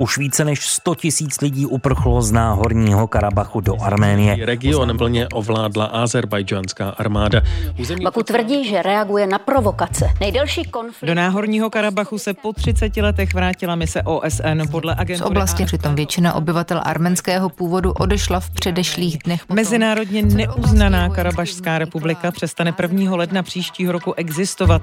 Už 0.00 0.18
více 0.18 0.44
než 0.44 0.66
100 0.68 0.94
tisíc 0.94 1.40
lidí 1.40 1.66
uprchlo 1.66 2.22
z 2.22 2.32
náhorního 2.32 3.06
Karabachu 3.06 3.60
do 3.60 3.82
Arménie. 3.82 4.46
Region 4.46 4.98
plně 4.98 5.28
ovládla 5.28 5.84
azerbajdžánská 5.84 6.88
armáda. 6.90 7.40
Území... 7.78 8.04
Baku 8.04 8.22
tvrdí, 8.22 8.68
že 8.68 8.82
reaguje 8.82 9.26
na 9.26 9.38
provokace. 9.38 10.10
Nejdelší 10.20 10.64
konflikt... 10.64 11.08
Do 11.08 11.14
náhorního 11.14 11.70
Karabachu 11.70 12.18
se 12.18 12.34
po 12.34 12.52
30 12.52 12.96
letech 12.96 13.34
vrátila 13.34 13.74
mise 13.74 14.02
OSN 14.02 14.62
podle 14.70 14.94
agentury... 14.94 15.18
Z 15.18 15.30
oblasti 15.30 15.64
přitom 15.64 15.94
většina 15.94 16.34
obyvatel 16.34 16.80
arménského 16.84 17.48
původu 17.48 17.92
odešla 17.92 18.40
v 18.40 18.50
předešlých 18.50 19.18
dnech. 19.24 19.40
Potom... 19.40 19.56
Mezinárodně 19.56 20.22
neuznaná 20.22 21.08
Karabašská 21.08 21.78
republika 21.78 22.30
přestane 22.30 22.74
1. 22.82 23.16
ledna 23.16 23.42
příštího 23.42 23.92
roku 23.92 24.14
existovat. 24.14 24.82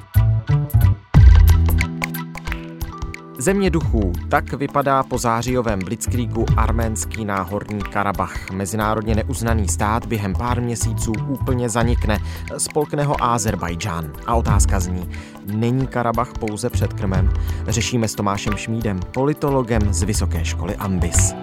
Země 3.41 3.69
duchů, 3.69 4.13
tak 4.29 4.53
vypadá 4.53 5.03
po 5.03 5.17
zářijovém 5.17 5.79
blitzkriegu 5.79 6.45
arménský 6.57 7.25
náhorní 7.25 7.81
Karabach. 7.81 8.51
Mezinárodně 8.51 9.15
neuznaný 9.15 9.67
stát 9.67 10.05
během 10.05 10.33
pár 10.33 10.61
měsíců 10.61 11.13
úplně 11.27 11.69
zanikne. 11.69 12.19
Spolkne 12.57 13.03
ho 13.03 13.23
Azerbajdžán. 13.23 14.13
A 14.27 14.35
otázka 14.35 14.79
zní, 14.79 15.09
není 15.45 15.87
Karabach 15.87 16.33
pouze 16.39 16.69
před 16.69 16.93
krmem? 16.93 17.33
Řešíme 17.67 18.07
s 18.07 18.15
Tomášem 18.15 18.53
Šmídem, 18.57 18.99
politologem 19.13 19.93
z 19.93 20.03
Vysoké 20.03 20.45
školy 20.45 20.75
Ambis. 20.75 21.33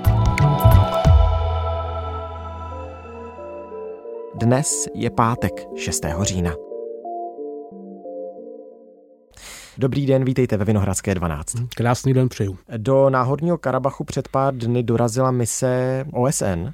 Dnes 4.35 4.89
je 4.95 5.11
pátek 5.11 5.53
6. 5.77 6.05
října. 6.23 6.68
Dobrý 9.81 10.07
den, 10.07 10.25
vítejte 10.25 10.57
ve 10.57 10.65
Vinohradské 10.65 11.15
12. 11.15 11.57
Krásný 11.77 12.15
den 12.15 12.29
přeju. 12.29 12.59
Do 12.77 13.11
náhorního 13.11 13.59
Karabachu 13.59 14.05
před 14.05 14.29
pár 14.29 14.55
dny 14.55 14.83
dorazila 14.83 15.31
mise 15.31 16.05
OSN. 16.13 16.69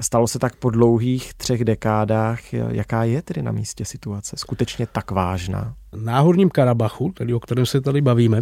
Stalo 0.00 0.28
se 0.28 0.38
tak 0.38 0.56
po 0.56 0.70
dlouhých 0.70 1.34
třech 1.34 1.64
dekádách. 1.64 2.52
Jaká 2.52 3.04
je 3.04 3.22
tedy 3.22 3.42
na 3.42 3.52
místě 3.52 3.84
situace? 3.84 4.36
Skutečně 4.36 4.86
tak 4.86 5.10
vážná? 5.10 5.74
Náhorním 5.96 6.50
Karabachu, 6.50 7.12
tedy 7.12 7.34
o 7.34 7.40
kterém 7.40 7.66
se 7.66 7.80
tady 7.80 8.00
bavíme, 8.00 8.40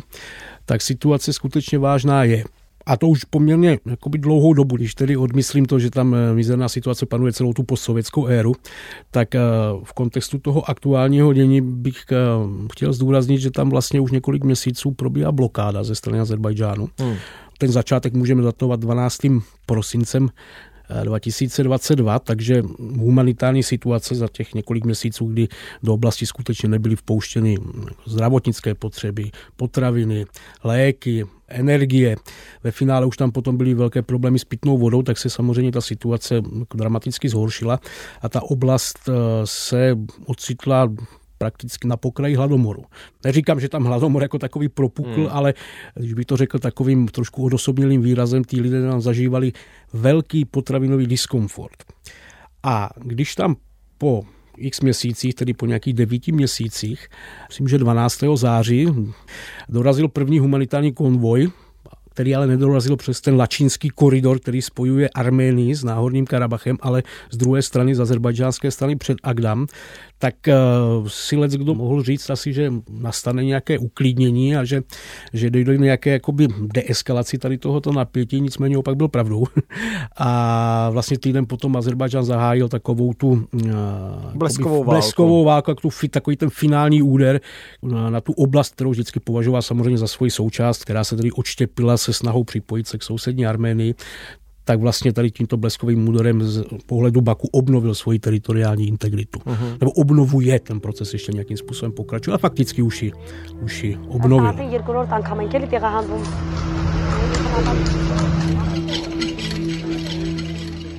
tak 0.64 0.82
situace 0.82 1.32
skutečně 1.32 1.78
vážná 1.78 2.24
je. 2.24 2.44
A 2.86 2.96
to 2.96 3.08
už 3.08 3.24
poměrně 3.24 3.78
jakoby 3.86 4.18
dlouhou 4.18 4.52
dobu, 4.52 4.76
když 4.76 4.94
tedy 4.94 5.16
odmyslím 5.16 5.66
to, 5.66 5.78
že 5.78 5.90
tam 5.90 6.14
eh, 6.14 6.34
mizerná 6.34 6.68
situace 6.68 7.06
panuje 7.06 7.32
celou 7.32 7.52
tu 7.52 7.62
postsovětskou 7.62 8.26
éru, 8.26 8.54
tak 9.10 9.34
eh, 9.34 9.40
v 9.84 9.92
kontextu 9.92 10.38
toho 10.38 10.70
aktuálního 10.70 11.32
dění 11.32 11.60
bych 11.60 12.04
eh, 12.12 12.16
chtěl 12.72 12.92
zdůraznit, 12.92 13.38
že 13.38 13.50
tam 13.50 13.70
vlastně 13.70 14.00
už 14.00 14.10
několik 14.10 14.44
měsíců 14.44 14.90
probíhá 14.90 15.32
blokáda 15.32 15.84
ze 15.84 15.94
strany 15.94 16.20
Azerbajdžánu. 16.20 16.88
Hmm. 16.98 17.16
Ten 17.58 17.72
začátek 17.72 18.14
můžeme 18.14 18.42
datovat 18.42 18.80
12. 18.80 19.18
prosincem 19.66 20.28
2022, 21.04 22.18
takže 22.18 22.62
humanitární 22.78 23.62
situace 23.62 24.14
za 24.14 24.28
těch 24.28 24.54
několik 24.54 24.84
měsíců, 24.84 25.26
kdy 25.26 25.48
do 25.82 25.94
oblasti 25.94 26.26
skutečně 26.26 26.68
nebyly 26.68 26.96
vpouštěny 26.96 27.56
zdravotnické 28.06 28.74
potřeby, 28.74 29.30
potraviny, 29.56 30.26
léky, 30.64 31.24
energie. 31.48 32.16
Ve 32.64 32.70
finále 32.70 33.06
už 33.06 33.16
tam 33.16 33.32
potom 33.32 33.56
byly 33.56 33.74
velké 33.74 34.02
problémy 34.02 34.38
s 34.38 34.44
pitnou 34.44 34.78
vodou, 34.78 35.02
tak 35.02 35.18
se 35.18 35.30
samozřejmě 35.30 35.72
ta 35.72 35.80
situace 35.80 36.42
dramaticky 36.74 37.28
zhoršila 37.28 37.80
a 38.22 38.28
ta 38.28 38.42
oblast 38.42 38.98
eh, 39.08 39.12
se 39.44 39.96
ocitla 40.26 40.88
prakticky 41.38 41.88
na 41.88 41.96
pokraji 41.96 42.34
hladomoru. 42.34 42.84
Neříkám, 43.24 43.60
že 43.60 43.68
tam 43.68 43.84
hladomor 43.84 44.22
jako 44.22 44.38
takový 44.38 44.68
propukl, 44.68 45.20
hmm. 45.20 45.28
ale 45.30 45.54
když 45.94 46.14
bych 46.14 46.26
to 46.26 46.36
řekl 46.36 46.58
takovým 46.58 47.08
trošku 47.08 47.44
odosobnělým 47.44 48.02
výrazem, 48.02 48.44
ty 48.44 48.60
lidé 48.60 48.80
nám 48.80 49.00
zažívali 49.00 49.52
velký 49.92 50.44
potravinový 50.44 51.06
diskomfort. 51.06 51.84
A 52.62 52.90
když 52.96 53.34
tam 53.34 53.56
po 53.98 54.22
x 54.56 54.80
měsících, 54.80 55.34
tedy 55.34 55.54
po 55.54 55.66
nějakých 55.66 55.94
devíti 55.94 56.32
měsících, 56.32 57.08
myslím, 57.48 57.68
že 57.68 57.78
12. 57.78 58.20
září, 58.34 58.88
dorazil 59.68 60.08
první 60.08 60.38
humanitární 60.38 60.92
konvoj 60.92 61.50
který 62.16 62.34
ale 62.34 62.46
nedorazil 62.46 62.96
přes 62.96 63.20
ten 63.20 63.36
lačínský 63.36 63.88
koridor, 63.88 64.38
který 64.38 64.62
spojuje 64.62 65.08
Arménii 65.08 65.74
s 65.74 65.84
Náhorním 65.84 66.26
Karabachem, 66.26 66.76
ale 66.80 67.02
z 67.30 67.36
druhé 67.36 67.62
strany, 67.62 67.94
z 67.94 68.00
azerbajdžánské 68.00 68.70
strany 68.70 68.96
před 68.96 69.18
Agdam, 69.22 69.66
tak 70.18 70.34
uh, 70.48 71.08
si 71.08 71.36
lec 71.36 71.52
kdo 71.52 71.74
mohl 71.74 72.02
říct 72.02 72.30
asi, 72.30 72.52
že 72.52 72.72
nastane 72.90 73.44
nějaké 73.44 73.78
uklidnění 73.78 74.56
a 74.56 74.64
že, 74.64 74.82
že 75.32 75.50
dojde 75.50 75.76
k 75.76 75.80
nějaké 75.80 76.10
jakoby 76.10 76.48
deeskalaci 76.74 77.38
tady 77.38 77.58
tohoto 77.58 77.92
napětí, 77.92 78.40
nicméně 78.40 78.78
opak 78.78 78.96
byl 78.96 79.08
pravdou. 79.08 79.44
a 80.16 80.90
vlastně 80.90 81.18
týden 81.18 81.46
potom 81.46 81.76
Azerbajdžán 81.76 82.24
zahájil 82.24 82.68
takovou 82.68 83.12
tu 83.12 83.28
uh, 83.28 83.70
bleskovou 84.34 84.84
válku, 84.84 84.90
bleskovou 84.90 85.44
válku 85.44 85.74
tu, 85.74 85.88
takový 86.10 86.36
ten 86.36 86.50
finální 86.50 87.02
úder 87.02 87.40
na, 87.82 88.10
na 88.10 88.20
tu 88.20 88.32
oblast, 88.32 88.74
kterou 88.74 88.90
vždycky 88.90 89.20
považoval 89.20 89.62
samozřejmě 89.62 89.98
za 89.98 90.06
svoji 90.06 90.30
součást, 90.30 90.84
která 90.84 91.04
se 91.04 91.16
tedy 91.16 91.32
odštěpila 91.32 91.96
se 91.96 92.12
snahou 92.12 92.44
připojit 92.44 92.88
se 92.88 92.98
k 92.98 93.02
sousední 93.02 93.46
Arménii, 93.46 93.94
tak 94.66 94.80
vlastně 94.80 95.12
tady 95.12 95.30
tímto 95.30 95.56
bleskovým 95.56 96.08
úderem 96.08 96.42
z 96.42 96.64
pohledu 96.86 97.20
Baku 97.20 97.48
obnovil 97.52 97.94
svoji 97.94 98.18
teritoriální 98.18 98.88
integritu. 98.88 99.38
Uh-huh. 99.38 99.76
Nebo 99.80 99.90
obnovuje 99.90 100.60
ten 100.60 100.80
proces 100.80 101.12
ještě 101.12 101.32
nějakým 101.32 101.56
způsobem 101.56 101.92
pokračuje 101.92 102.34
a 102.34 102.38
fakticky 102.38 102.82
už 102.82 103.02
ji, 103.02 103.12
už 103.62 103.84
ji 103.84 103.98
obnovil. 104.08 104.52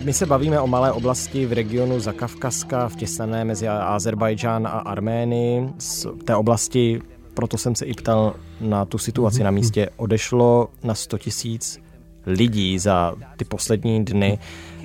My 0.04 0.14
se 0.14 0.26
bavíme 0.26 0.60
o 0.60 0.68
malé 0.68 0.92
oblasti 0.92 1.46
v 1.46 1.54
regionu 1.54 2.00
Zakavkazka, 2.00 2.90
vtěsnané 2.90 3.46
mezi 3.46 3.68
Azerbajdžán 3.68 4.68
a 4.68 4.70
Arménii. 4.70 5.70
Z 5.78 6.08
té 6.26 6.36
oblasti 6.36 7.02
proto 7.34 7.58
jsem 7.58 7.76
se 7.76 7.86
i 7.86 7.94
ptal 7.94 8.34
na 8.62 8.86
tu 8.86 8.98
situaci 8.98 9.44
na 9.44 9.52
místě. 9.52 9.90
Odešlo 9.98 10.70
na 10.84 10.96
100 10.96 11.18
tisíc 11.18 11.87
lidí 12.28 12.80
za 12.80 13.16
ty 13.38 13.46
poslední 13.46 14.06
dny 14.06 14.40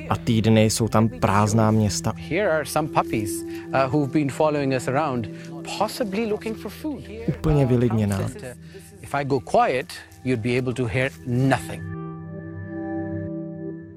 a 0.08 0.16
týdny 0.16 0.64
jsou 0.64 0.88
tam 0.88 1.08
prázdná 1.08 1.70
města. 1.70 2.12
Úplně 7.28 7.66
vylidněná. 7.66 8.18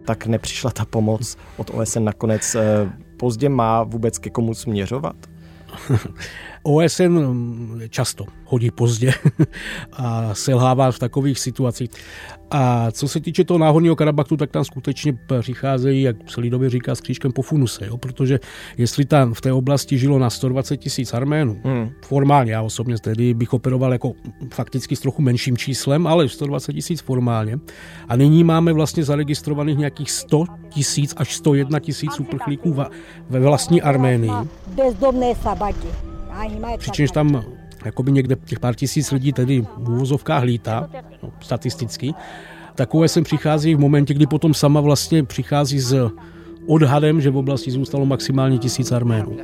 Tak 0.05 0.25
nepřišla 0.25 0.71
ta 0.71 0.85
pomoc 0.85 1.37
od 1.57 1.69
OSN 1.69 2.03
nakonec. 2.03 2.55
Eh, 2.55 2.89
pozdě 3.17 3.49
má 3.49 3.83
vůbec 3.83 4.17
ke 4.17 4.29
komu 4.29 4.53
směřovat? 4.53 5.15
OSN 6.63 7.03
mm, 7.03 7.81
často 7.89 8.25
hodí 8.45 8.71
pozdě 8.71 9.13
a 9.93 10.33
selhává 10.33 10.91
v 10.91 10.99
takových 10.99 11.39
situacích. 11.39 11.89
A 12.51 12.91
co 12.91 13.07
se 13.07 13.19
týče 13.19 13.43
toho 13.43 13.57
náhodního 13.57 13.95
Karabachtu, 13.95 14.37
tak 14.37 14.51
tam 14.51 14.65
skutečně 14.65 15.17
přicházejí, 15.39 16.01
jak 16.01 16.15
se 16.27 16.41
lidově 16.41 16.69
říká, 16.69 16.95
s 16.95 17.01
křížkem 17.01 17.31
po 17.31 17.41
funuse, 17.41 17.85
jo? 17.85 17.97
protože 17.97 18.39
jestli 18.77 19.05
tam 19.05 19.33
v 19.33 19.41
té 19.41 19.53
oblasti 19.53 19.97
žilo 19.97 20.19
na 20.19 20.29
120 20.29 20.77
tisíc 20.77 21.13
Arménů, 21.13 21.61
hmm. 21.63 21.89
formálně, 22.05 22.51
já 22.51 22.61
osobně 22.61 22.97
tedy 22.97 23.33
bych 23.33 23.53
operoval 23.53 23.91
jako 23.91 24.13
fakticky 24.53 24.95
s 24.95 24.99
trochu 24.99 25.21
menším 25.21 25.57
číslem, 25.57 26.07
ale 26.07 26.29
120 26.29 26.73
tisíc 26.73 27.01
formálně. 27.01 27.59
A 28.07 28.15
nyní 28.15 28.43
máme 28.43 28.73
vlastně 28.73 29.03
zaregistrovaných 29.03 29.77
nějakých 29.77 30.11
100 30.11 30.43
tisíc 30.69 31.13
až 31.17 31.35
101 31.35 31.79
tisíc 31.79 32.19
uprchlíků 32.19 32.75
ve 33.29 33.39
vlastní 33.39 33.81
Arménii. 33.81 34.31
Bezdomné 34.67 35.35
sabati. 35.35 35.87
Přičemž 36.77 37.11
tam 37.11 37.43
jakoby 37.85 38.11
někde 38.11 38.35
těch 38.45 38.59
pár 38.59 38.75
tisíc 38.75 39.11
lidí 39.11 39.33
tedy 39.33 39.61
v 39.77 39.89
úvozovkách 39.89 40.43
lítá, 40.43 40.89
no, 41.23 41.31
statisticky, 41.39 42.13
takové 42.75 43.07
sem 43.07 43.23
přichází 43.23 43.75
v 43.75 43.79
momentě, 43.79 44.13
kdy 44.13 44.27
potom 44.27 44.53
sama 44.53 44.81
vlastně 44.81 45.23
přichází 45.23 45.79
s 45.79 46.09
odhadem, 46.67 47.21
že 47.21 47.29
v 47.29 47.37
oblasti 47.37 47.71
zůstalo 47.71 48.05
maximálně 48.05 48.57
tisíc 48.57 48.91
Arménů. 48.91 49.37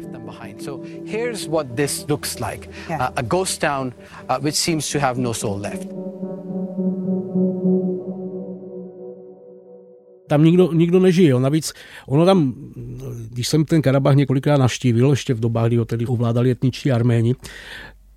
Tam 10.28 10.44
nikdo, 10.44 10.74
nikdo 10.74 11.00
nežije. 11.00 11.40
Navíc 11.40 11.74
ono 12.08 12.26
tam, 12.26 12.54
když 13.30 13.48
jsem 13.48 13.66
ten 13.66 13.82
Karabach 13.82 14.16
několikrát 14.16 14.58
navštívil, 14.58 15.10
ještě 15.10 15.34
v 15.34 15.40
dobách, 15.40 15.68
kdy 15.68 15.78
ho 15.78 15.86
tedy 15.86 16.06
ovládali 16.06 16.52
etničtí 16.52 16.92
Arméni, 16.92 17.36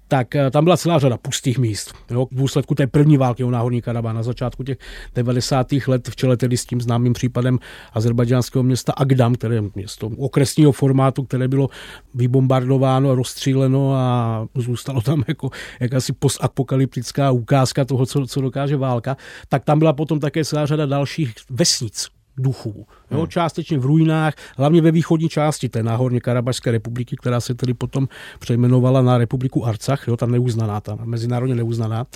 tak 0.08 0.36
eh, 0.36 0.50
tam 0.50 0.64
byla 0.64 0.76
celá 0.76 0.98
řada 0.98 1.16
pustých 1.16 1.58
míst. 1.58 1.94
Jo, 2.10 2.26
v 2.30 2.36
důsledku 2.36 2.74
té 2.74 2.86
první 2.86 3.16
války 3.16 3.44
o 3.44 3.50
náhorní 3.50 3.82
Karabá 3.82 4.12
na 4.12 4.22
začátku 4.22 4.64
těch 4.64 4.78
90. 5.14 5.66
let 5.86 6.08
v 6.08 6.16
čele 6.16 6.36
tedy 6.36 6.56
s 6.56 6.66
tím 6.66 6.80
známým 6.80 7.12
případem 7.12 7.58
azerbajdžánského 7.92 8.62
města 8.62 8.92
Agdam, 8.92 9.34
které 9.34 9.60
město 9.74 10.10
okresního 10.18 10.72
formátu, 10.72 11.22
které 11.22 11.48
bylo 11.48 11.68
vybombardováno, 12.14 13.14
rozstříleno 13.14 13.94
a 13.94 14.46
zůstalo 14.54 15.00
tam 15.00 15.24
jako 15.28 15.50
jakási 15.80 16.12
postapokalyptická 16.12 17.30
ukázka 17.30 17.84
toho, 17.84 18.06
co, 18.06 18.26
co 18.26 18.40
dokáže 18.40 18.76
válka, 18.76 19.16
tak 19.48 19.64
tam 19.64 19.78
byla 19.78 19.92
potom 19.92 20.20
také 20.20 20.44
celá 20.44 20.66
řada 20.66 20.86
dalších 20.86 21.34
vesnic, 21.50 22.08
duchů. 22.36 22.86
Jo, 23.10 23.18
hmm. 23.18 23.28
Částečně 23.28 23.78
v 23.78 23.84
ruinách, 23.84 24.34
hlavně 24.56 24.82
ve 24.82 24.90
východní 24.90 25.28
části 25.28 25.68
té 25.68 25.82
náhorně 25.82 26.20
Karabašské 26.20 26.70
republiky, 26.70 27.16
která 27.16 27.40
se 27.40 27.54
tedy 27.54 27.74
potom 27.74 28.08
přejmenovala 28.38 29.02
na 29.02 29.18
republiku 29.18 29.66
Arcach, 29.66 30.08
jo, 30.08 30.16
ta 30.16 30.26
neuznaná, 30.26 30.80
ta 30.80 30.98
mezinárodně 31.04 31.54
neuznaná 31.54 32.06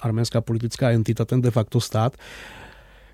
arménská 0.00 0.40
politická 0.40 0.90
entita, 0.90 1.24
ten 1.24 1.40
de 1.40 1.50
facto 1.50 1.80
stát. 1.80 2.16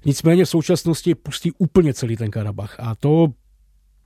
Nicméně 0.04 0.44
v 0.44 0.48
současnosti 0.48 1.14
pustí 1.14 1.52
úplně 1.58 1.94
celý 1.94 2.16
ten 2.16 2.30
Karabach. 2.30 2.76
A 2.78 2.94
to 2.94 3.28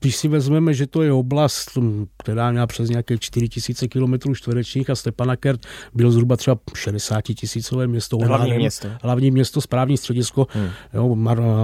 když 0.00 0.16
si 0.16 0.28
vezmeme, 0.28 0.74
že 0.74 0.86
to 0.86 1.02
je 1.02 1.12
oblast, 1.12 1.78
která 2.18 2.50
měla 2.50 2.66
přes 2.66 2.90
nějaké 2.90 3.18
4000 3.18 3.88
km 3.88 4.34
čtverečních 4.34 4.90
a 4.90 4.94
Stepanakert 4.94 5.66
byl 5.94 6.10
zhruba 6.10 6.36
třeba 6.36 6.58
60 6.74 7.20
tisícové 7.20 7.86
město. 7.86 8.16
Hlavní 8.16 8.52
město. 8.52 8.88
Hlavní 9.02 9.30
město, 9.30 9.60
správní 9.60 9.96
středisko. 9.96 10.46
Hmm. 10.50 10.70
Jo, 10.94 11.16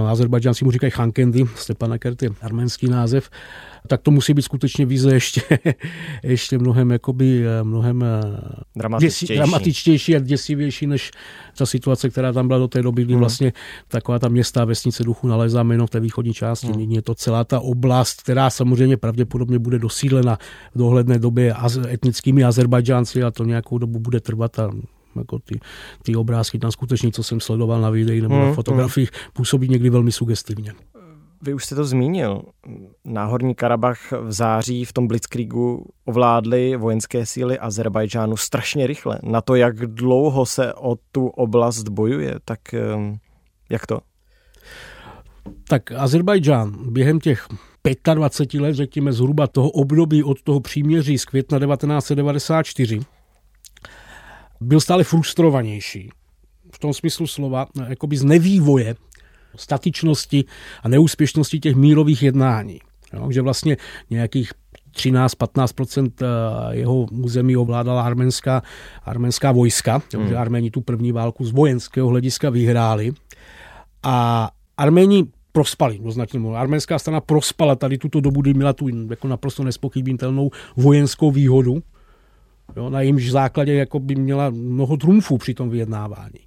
Azerbajdžanci 0.09 0.65
mu 0.65 0.71
říkají 0.71 0.91
Hankendi, 0.95 1.45
Stepanakert 1.55 2.23
je 2.23 2.29
arménský 2.41 2.87
název 2.87 3.29
tak 3.87 4.01
to 4.01 4.11
musí 4.11 4.33
být 4.33 4.41
skutečně 4.41 4.85
víze 4.85 5.13
ještě, 5.13 5.41
ještě 6.23 6.57
mnohem, 6.57 6.91
jakoby, 6.91 7.43
eh, 7.47 7.63
mnohem 7.63 8.03
eh, 8.03 8.21
dramatičtější. 8.75 9.35
dramatičtější 9.35 10.15
a 10.15 10.19
děsivější 10.19 10.87
než 10.87 11.11
ta 11.57 11.65
situace, 11.65 12.09
která 12.09 12.33
tam 12.33 12.47
byla 12.47 12.59
do 12.59 12.67
té 12.67 12.81
doby, 12.81 13.03
kdy 13.03 13.13
hmm. 13.13 13.19
vlastně 13.19 13.53
taková 13.87 14.19
ta 14.19 14.27
města 14.27 14.61
a 14.61 14.65
vesnice 14.65 15.03
duchu 15.03 15.27
nalézáme 15.27 15.73
jenom 15.73 15.87
v 15.87 15.89
té 15.89 15.99
východní 15.99 16.33
části. 16.33 16.67
Hmm. 16.67 16.77
Nyní 16.77 16.95
je 16.95 17.01
to 17.01 17.15
celá 17.15 17.43
ta 17.43 17.59
oblast, 17.59 18.21
která 18.21 18.49
samozřejmě 18.49 18.97
pravděpodobně 18.97 19.59
bude 19.59 19.79
dosídlena 19.79 20.37
v 20.75 20.77
dohledné 20.77 21.19
době 21.19 21.55
etnickými 21.91 22.43
Azerbajdžánci 22.43 23.23
a 23.23 23.31
to 23.31 23.43
nějakou 23.43 23.77
dobu 23.77 23.99
bude 23.99 24.19
trvat 24.19 24.59
a 24.59 24.71
jako 25.15 25.39
ty, 25.39 25.59
ty 26.03 26.15
obrázky 26.15 26.59
tam 26.59 26.71
skutečně, 26.71 27.11
co 27.11 27.23
jsem 27.23 27.39
sledoval 27.39 27.81
na 27.81 27.89
videích 27.89 28.21
nebo 28.21 28.35
hmm. 28.35 28.45
na 28.45 28.53
fotografiích, 28.53 29.09
působí 29.33 29.69
někdy 29.69 29.89
velmi 29.89 30.11
sugestivně. 30.11 30.73
Vy 31.45 31.53
už 31.53 31.65
jste 31.65 31.75
to 31.75 31.85
zmínil. 31.85 32.41
Náhorní 33.05 33.55
Karabach 33.55 34.11
v 34.11 34.31
září 34.31 34.85
v 34.85 34.93
tom 34.93 35.07
Blitzkriegu 35.07 35.85
ovládly 36.05 36.75
vojenské 36.75 37.25
síly 37.25 37.59
Azerbajdžánu 37.59 38.37
strašně 38.37 38.87
rychle. 38.87 39.19
Na 39.23 39.41
to, 39.41 39.55
jak 39.55 39.75
dlouho 39.75 40.45
se 40.45 40.73
o 40.73 40.95
tu 41.11 41.27
oblast 41.27 41.87
bojuje, 41.87 42.35
tak 42.45 42.73
ehm, 42.73 43.17
jak 43.69 43.87
to? 43.87 43.99
Tak 45.67 45.91
Azerbajdžán 45.91 46.91
během 46.91 47.19
těch 47.19 47.47
25 48.13 48.61
let, 48.61 48.73
řekněme 48.73 49.13
zhruba 49.13 49.47
toho 49.47 49.69
období 49.69 50.23
od 50.23 50.41
toho 50.41 50.59
příměří 50.59 51.17
z 51.17 51.25
května 51.25 51.59
1994, 51.59 52.99
byl 54.61 54.79
stále 54.79 55.03
frustrovanější 55.03 56.09
v 56.71 56.79
tom 56.79 56.93
smyslu 56.93 57.27
slova, 57.27 57.67
jakoby 57.89 58.17
z 58.17 58.23
nevývoje 58.23 58.95
statičnosti 59.55 60.45
a 60.83 60.89
neúspěšnosti 60.89 61.59
těch 61.59 61.75
mírových 61.75 62.23
jednání. 62.23 62.79
Jo, 63.13 63.31
že 63.31 63.41
vlastně 63.41 63.77
nějakých 64.09 64.51
13-15% 64.95 66.11
eh, 66.21 66.75
jeho 66.75 66.95
území 67.03 67.57
ovládala 67.57 68.03
arménská, 68.03 68.61
arménská 69.03 69.51
vojska, 69.51 70.01
hmm. 70.15 70.27
že 70.27 70.35
Arméni 70.35 70.71
tu 70.71 70.81
první 70.81 71.11
válku 71.11 71.45
z 71.45 71.51
vojenského 71.51 72.07
hlediska 72.07 72.49
vyhráli. 72.49 73.11
A 74.03 74.49
Arméni 74.77 75.25
prospali 75.51 75.99
do 75.99 76.11
značného. 76.11 76.55
Arménská 76.55 76.99
strana 76.99 77.21
prospala 77.21 77.75
tady 77.75 77.97
tuto 77.97 78.21
dobu, 78.21 78.41
kdy 78.41 78.53
měla 78.53 78.73
tu 78.73 79.07
jako 79.09 79.27
naprosto 79.27 79.63
nespochybnitelnou 79.63 80.51
vojenskou 80.75 81.31
výhodu, 81.31 81.83
jo, 82.75 82.89
na 82.89 83.01
jejímž 83.01 83.31
základě 83.31 83.73
jako 83.73 83.99
by 83.99 84.15
měla 84.15 84.49
mnoho 84.49 84.97
trumfů 84.97 85.37
při 85.37 85.53
tom 85.53 85.69
vyjednávání. 85.69 86.39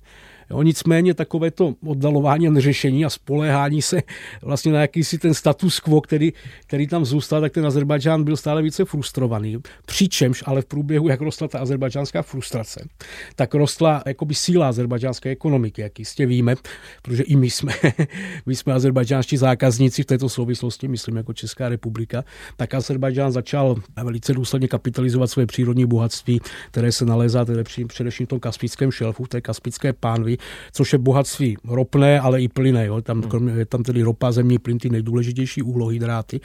Jo, 0.51 0.63
nicméně 0.63 1.15
takové 1.15 1.51
to 1.51 1.75
oddalování 1.87 2.49
a 2.49 2.51
neřešení 2.51 3.05
a 3.05 3.11
spoléhání 3.11 3.83
se 3.83 4.03
vlastně 4.43 4.73
na 4.73 4.81
jakýsi 4.81 5.19
ten 5.19 5.35
status 5.35 5.81
quo, 5.81 6.01
který, 6.01 6.33
který 6.67 6.87
tam 6.87 7.05
zůstal, 7.05 7.41
tak 7.41 7.53
ten 7.53 7.67
Azerbajdžán 7.67 8.25
byl 8.25 8.37
stále 8.37 8.63
více 8.63 8.85
frustrovaný. 8.85 9.59
Přičemž 9.87 10.45
ale 10.47 10.63
v 10.63 10.65
průběhu, 10.65 11.09
jak 11.09 11.21
rostla 11.21 11.49
ta 11.49 11.59
azerbajdžánská 11.59 12.23
frustrace, 12.23 12.89
tak 13.37 13.55
rostla 13.55 14.03
jakoby 14.07 14.35
síla 14.35 14.69
azerbajdžánské 14.69 15.31
ekonomiky, 15.31 15.83
jak 15.83 15.99
jistě 15.99 16.27
víme, 16.27 16.55
protože 17.03 17.23
i 17.23 17.37
my 17.37 17.51
jsme, 17.51 17.73
my 18.47 18.57
jsme 18.57 18.73
azerbajdžánští 18.73 19.37
zákazníci 19.37 20.03
v 20.03 20.07
této 20.07 20.29
souvislosti, 20.29 20.89
myslím 20.89 21.17
jako 21.17 21.33
Česká 21.33 21.69
republika, 21.69 22.25
tak 22.57 22.75
Azerbajdžán 22.75 23.33
začal 23.33 23.77
velice 24.05 24.33
důsledně 24.33 24.69
kapitalizovat 24.69 25.31
své 25.31 25.47
přírodní 25.47 25.87
bohatství, 25.87 26.41
které 26.71 26.93
se 26.93 27.05
nalézá 27.05 27.47
především 27.87 28.27
v 28.27 28.29
tom 28.29 28.41
kaspickém 28.41 28.91
šelfu, 28.91 29.25
v 29.25 29.29
té 29.29 29.41
kaspické 29.41 29.93
pánvi, 29.93 30.36
což 30.73 30.93
je 30.93 30.99
bohatství 30.99 31.57
ropné, 31.65 32.21
ale 32.21 32.43
i 32.43 32.49
plyné. 32.49 32.87
Jo. 32.87 33.01
Tam, 33.01 33.23
kromě, 33.23 33.53
je 33.53 33.67
tam 33.67 33.83
tedy 33.83 34.03
ropa, 34.03 34.33
zemní 34.33 34.59
plyn, 34.59 34.79
ty 34.79 34.91
nejdůležitější 34.91 35.63
uhlohydráty. 35.63 36.41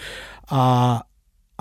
A 0.51 1.01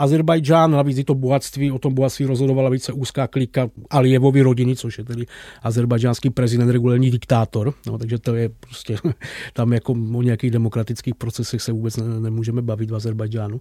Azerbajdžán, 0.01 0.71
navíc 0.71 0.99
i 0.99 1.05
to 1.05 1.15
bohatství, 1.15 1.73
o 1.73 1.79
tom 1.79 1.95
bohatství 1.95 2.27
rozhodovala 2.27 2.71
více 2.71 2.93
úzká 2.93 3.27
klika 3.27 3.69
Alijevovy 3.91 4.43
rodiny, 4.43 4.77
což 4.77 4.99
je 4.99 5.05
tedy 5.05 5.27
azerbajdžánský 5.63 6.31
prezident, 6.31 6.71
regulární 6.71 7.11
diktátor. 7.11 7.75
No, 7.87 7.99
takže 7.99 8.19
to 8.19 8.35
je 8.35 8.49
prostě, 8.49 8.97
tam 9.53 9.73
jako 9.73 9.93
o 9.93 10.23
nějakých 10.23 10.51
demokratických 10.51 11.15
procesech 11.15 11.63
se 11.63 11.73
vůbec 11.73 11.97
ne, 11.97 12.21
nemůžeme 12.21 12.63
bavit 12.63 12.91
v 12.91 12.95
Azerbajdžánu 12.95 13.61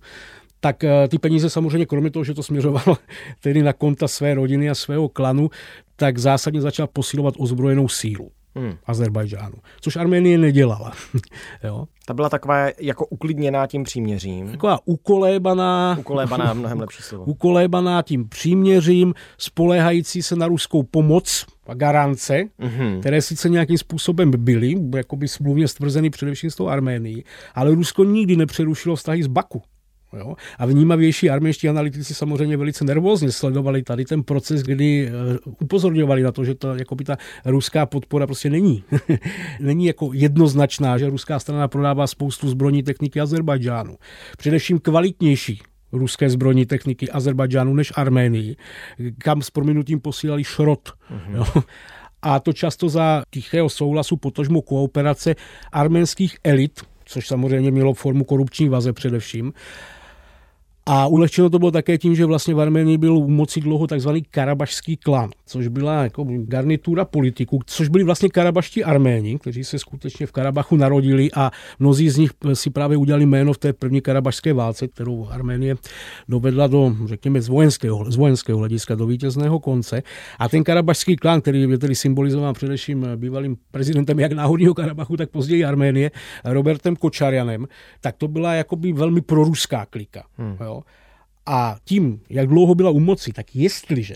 tak 0.60 0.83
eh, 0.83 1.07
ty 1.07 1.18
peníze 1.18 1.50
samozřejmě, 1.50 1.86
kromě 1.86 2.12
toho, 2.12 2.24
že 2.24 2.33
to 2.33 2.44
směřovalo 2.44 2.98
tedy 3.42 3.63
na 3.63 3.74
konta 3.74 4.07
své 4.07 4.33
rodiny 4.33 4.69
a 4.69 4.75
svého 4.75 5.10
klanu, 5.10 5.50
tak 5.95 6.18
zásadně 6.18 6.62
začal 6.62 6.88
posilovat 6.88 7.33
ozbrojenou 7.38 7.88
sílu 7.88 8.31
hmm. 8.60 8.78
Azerbajdžánu, 8.86 9.56
což 9.82 9.96
Arménie 9.96 10.38
nedělala. 10.38 10.92
jo. 11.64 11.86
Ta 12.06 12.14
byla 12.14 12.30
taková 12.30 12.68
jako 12.80 13.06
uklidněná 13.06 13.68
tím 13.68 13.84
příměřím. 13.84 14.52
Taková 14.52 14.80
ukolébaná. 14.86 15.98
Ukolébaná, 16.00 16.54
mnohem 16.54 16.80
lepší 16.80 17.04
slovo. 17.04 17.24
Ukolébaná 17.28 18.02
tím 18.02 18.30
příměřím, 18.30 19.14
spoléhající 19.38 20.22
se 20.24 20.36
na 20.36 20.48
ruskou 20.48 20.84
pomoc 20.84 21.46
a 21.68 21.74
garance, 21.74 22.44
mm-hmm. 22.60 23.00
které 23.00 23.22
sice 23.22 23.50
nějakým 23.50 23.78
způsobem 23.78 24.32
byly, 24.38 24.76
jakoby 24.96 25.28
smluvně 25.28 25.68
stvrzeny 25.68 26.10
především 26.10 26.52
s 26.52 26.56
tou 26.56 26.68
Arménií, 26.68 27.24
ale 27.56 27.76
Rusko 27.76 28.04
nikdy 28.04 28.36
nepřerušilo 28.36 28.96
vztahy 28.96 29.24
s 29.24 29.28
Baku. 29.28 29.62
Jo? 30.18 30.36
A 30.58 30.66
vnímavější 30.66 31.30
arménští 31.30 31.70
analytici 31.70 32.14
samozřejmě 32.14 32.58
velice 32.58 32.86
nervózně 32.86 33.32
sledovali 33.32 33.84
tady 33.84 34.06
ten 34.06 34.24
proces, 34.24 34.62
kdy 34.62 35.12
uh, 35.46 35.54
upozorňovali 35.62 36.24
na 36.24 36.32
to, 36.32 36.46
že 36.46 36.56
to 36.56 36.75
jako 36.75 36.96
by 36.96 37.04
ta 37.04 37.18
ruská 37.46 37.86
podpora 37.86 38.25
prostě 38.28 38.50
není. 38.50 38.84
není 39.60 39.86
jako 39.86 40.10
jednoznačná, 40.13 40.98
že 40.98 41.10
ruská 41.10 41.39
strana 41.39 41.68
prodává 41.68 42.08
spoustu 42.08 42.50
zbrojní 42.50 42.84
techniky 42.84 43.20
Azerbajdžánu. 43.20 43.96
Především 44.38 44.80
kvalitnější 44.80 45.62
ruské 45.92 46.30
zbrojní 46.30 46.66
techniky 46.66 47.10
Azerbajdžánu 47.10 47.74
než 47.74 47.94
Arménii, 47.96 48.56
kam 49.18 49.42
s 49.42 49.50
prominutím 49.50 50.00
posílali 50.00 50.44
šrot. 50.44 50.89
Mm-hmm. 50.89 51.36
Jo? 51.36 51.63
A 52.22 52.39
to 52.39 52.54
často 52.54 52.89
za 52.89 53.24
tichého 53.32 53.70
souhlasu, 53.70 54.18
potožmu 54.18 54.62
kooperace 54.62 55.36
arménských 55.72 56.38
elit, 56.44 56.82
což 57.06 57.28
samozřejmě 57.28 57.72
mělo 57.72 57.94
formu 57.94 58.24
korupční 58.24 58.70
vaze 58.70 58.94
především, 58.94 59.54
a 60.91 61.08
ulehčeno 61.08 61.50
to 61.50 61.60
bylo 61.60 61.72
také 61.72 61.98
tím, 61.98 62.15
že 62.15 62.25
vlastně 62.25 62.53
v 62.53 62.62
Armenii 62.62 62.98
byl 62.98 63.17
u 63.17 63.27
moci 63.27 63.62
dlouho 63.62 63.88
takzvaný 63.88 64.22
karabašský 64.22 64.98
klan, 64.98 65.29
což 65.46 65.67
byla 65.67 66.03
jako 66.03 66.25
garnitura 66.27 67.05
politiků, 67.05 67.60
což 67.65 67.88
byli 67.88 68.03
vlastně 68.03 68.29
karabaští 68.29 68.84
Arméni, 68.84 69.39
kteří 69.39 69.63
se 69.63 69.79
skutečně 69.79 70.25
v 70.25 70.31
Karabachu 70.31 70.75
narodili 70.75 71.29
a 71.36 71.51
mnozí 71.79 72.10
z 72.10 72.17
nich 72.17 72.31
si 72.53 72.69
právě 72.69 72.98
udělali 72.98 73.25
jméno 73.25 73.53
v 73.53 73.58
té 73.58 73.74
první 73.74 74.01
karabašské 74.01 74.53
válce, 74.53 74.88
kterou 74.88 75.27
Arménie 75.29 75.75
dovedla 76.29 76.67
do, 76.67 76.96
řekněme, 77.05 77.41
z 77.41 77.48
vojenského, 77.48 78.12
z 78.12 78.15
vojenského 78.15 78.60
hlediska 78.60 78.96
do 78.96 79.05
vítězného 79.05 79.60
konce. 79.60 80.03
A 80.39 80.50
ten 80.50 80.63
karabašský 80.63 81.15
klan, 81.15 81.41
který 81.41 81.62
je 81.62 81.77
tedy 81.77 81.96
symbolizován 81.96 82.53
především 82.53 83.08
bývalým 83.15 83.58
prezidentem 83.72 84.19
jak 84.19 84.31
náhodního 84.31 84.74
Karabachu, 84.74 85.17
tak 85.17 85.29
později 85.29 85.65
Arménie, 85.65 86.12
Robertem 86.46 86.96
Kočarianem, 86.96 87.67
tak 88.01 88.15
to 88.17 88.27
byla 88.27 88.53
jakoby 88.53 88.93
velmi 88.93 89.22
proruská 89.22 89.86
klika. 89.86 90.24
Hmm. 90.38 90.58
Jo. 90.62 90.78
A 91.45 91.77
tím, 91.83 92.21
jak 92.29 92.48
dlouho 92.48 92.75
byla 92.75 92.89
u 92.89 93.00
moci, 93.00 93.33
tak 93.33 93.55
jestliže 93.55 94.15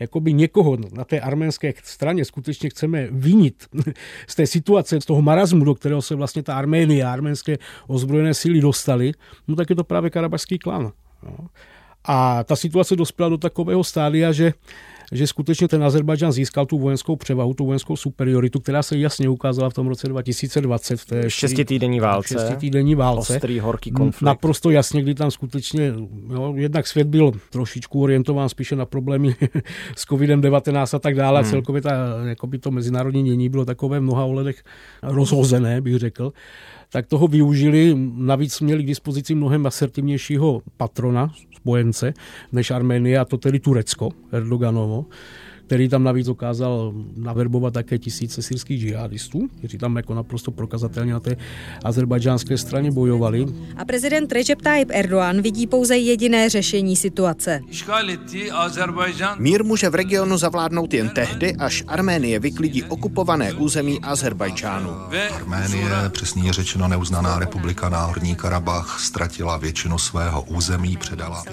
jakoby 0.00 0.32
někoho 0.32 0.76
na 0.92 1.04
té 1.04 1.20
arménské 1.20 1.74
straně 1.84 2.24
skutečně 2.24 2.70
chceme 2.70 3.08
vinit 3.10 3.66
z 4.26 4.34
té 4.34 4.46
situace, 4.46 5.00
z 5.00 5.04
toho 5.04 5.22
marazmu, 5.22 5.64
do 5.64 5.74
kterého 5.74 6.02
se 6.02 6.14
vlastně 6.14 6.42
ta 6.42 6.54
Arménie 6.54 7.04
a 7.04 7.12
arménské 7.12 7.58
ozbrojené 7.86 8.34
síly 8.34 8.60
dostali, 8.60 9.12
no 9.48 9.56
tak 9.56 9.70
je 9.70 9.76
to 9.76 9.84
právě 9.84 10.10
karabašský 10.10 10.58
klan. 10.58 10.92
A 12.04 12.44
ta 12.44 12.56
situace 12.56 12.96
dospěla 12.96 13.28
do 13.28 13.38
takového 13.38 13.84
stádia, 13.84 14.32
že 14.32 14.52
že 15.12 15.26
skutečně 15.26 15.68
ten 15.68 15.84
Azerbajdžán 15.84 16.32
získal 16.32 16.66
tu 16.66 16.78
vojenskou 16.78 17.16
převahu, 17.16 17.54
tu 17.54 17.66
vojenskou 17.66 17.96
superioritu, 17.96 18.60
která 18.60 18.82
se 18.82 18.98
jasně 18.98 19.28
ukázala 19.28 19.70
v 19.70 19.74
tom 19.74 19.88
roce 19.88 20.08
2020 20.08 21.00
v 21.00 21.06
té 21.06 21.30
šestitýdenní 21.30 22.00
válce. 22.00 22.34
Šestitýdenní 22.34 22.94
válce. 22.94 23.34
Ostrý, 23.34 23.60
horký 23.60 23.90
konflikt. 23.90 24.26
Naprosto 24.26 24.70
jasně, 24.70 25.02
kdy 25.02 25.14
tam 25.14 25.30
skutečně, 25.30 25.94
jo, 26.32 26.54
jednak 26.56 26.86
svět 26.86 27.06
byl 27.06 27.32
trošičku 27.50 28.02
orientován 28.02 28.48
spíše 28.48 28.76
na 28.76 28.86
problémy 28.86 29.36
s 29.96 30.04
covidem-19 30.06 30.96
a 30.96 30.98
tak 30.98 31.14
dále. 31.14 31.40
Hmm. 31.40 31.50
Celkově 31.50 31.82
ta, 31.82 31.92
jakoby 32.24 32.58
to 32.58 32.70
mezinárodní 32.70 33.24
dění 33.24 33.48
bylo 33.48 33.64
takové 33.64 34.00
v 34.00 34.02
mnoha 34.02 34.24
ohledech 34.24 34.62
rozhozené, 35.02 35.80
bych 35.80 35.96
řekl 35.98 36.32
tak 36.90 37.06
toho 37.06 37.26
využili. 37.26 37.94
Navíc 38.16 38.60
měli 38.60 38.82
k 38.82 38.86
dispozici 38.86 39.34
mnohem 39.34 39.66
asertivnějšího 39.66 40.62
patrona, 40.76 41.32
spojence, 41.56 42.14
než 42.52 42.70
Arménie, 42.70 43.18
a 43.18 43.24
to 43.24 43.38
tedy 43.38 43.60
Turecko, 43.60 44.10
Erdoganovo 44.32 45.06
který 45.68 45.88
tam 45.88 46.04
navíc 46.04 46.26
dokázal 46.26 46.92
naverbovat 47.16 47.74
také 47.74 47.98
tisíce 47.98 48.42
syrských 48.42 48.80
džihadistů, 48.80 49.48
kteří 49.58 49.78
tam 49.78 49.96
jako 49.96 50.14
naprosto 50.14 50.50
prokazatelně 50.50 51.12
na 51.12 51.20
té 51.20 51.36
azerbajdžánské 51.84 52.58
straně 52.58 52.90
bojovali. 52.90 53.46
A 53.76 53.84
prezident 53.84 54.32
Recep 54.32 54.62
Tayyip 54.62 54.90
Erdoğan 54.90 55.42
vidí 55.42 55.66
pouze 55.66 55.96
jediné 55.96 56.48
řešení 56.48 56.96
situace. 56.96 57.60
Mír 59.38 59.64
může 59.64 59.88
v 59.90 59.94
regionu 59.94 60.38
zavládnout 60.38 60.94
jen 60.94 61.08
tehdy, 61.08 61.56
až 61.56 61.84
Arménie 61.88 62.38
vyklidí 62.38 62.84
okupované 62.84 63.52
území 63.52 64.00
Azerbajdžánu. 64.00 64.90
Arménie, 65.34 65.90
přesně 66.10 66.52
řečeno 66.52 66.88
neuznaná 66.88 67.38
republika 67.38 67.88
Náhorní 67.88 68.36
Karabach, 68.36 69.00
ztratila 69.00 69.56
většinu 69.56 69.98
svého 69.98 70.42
území, 70.42 70.96
předala 70.96 71.44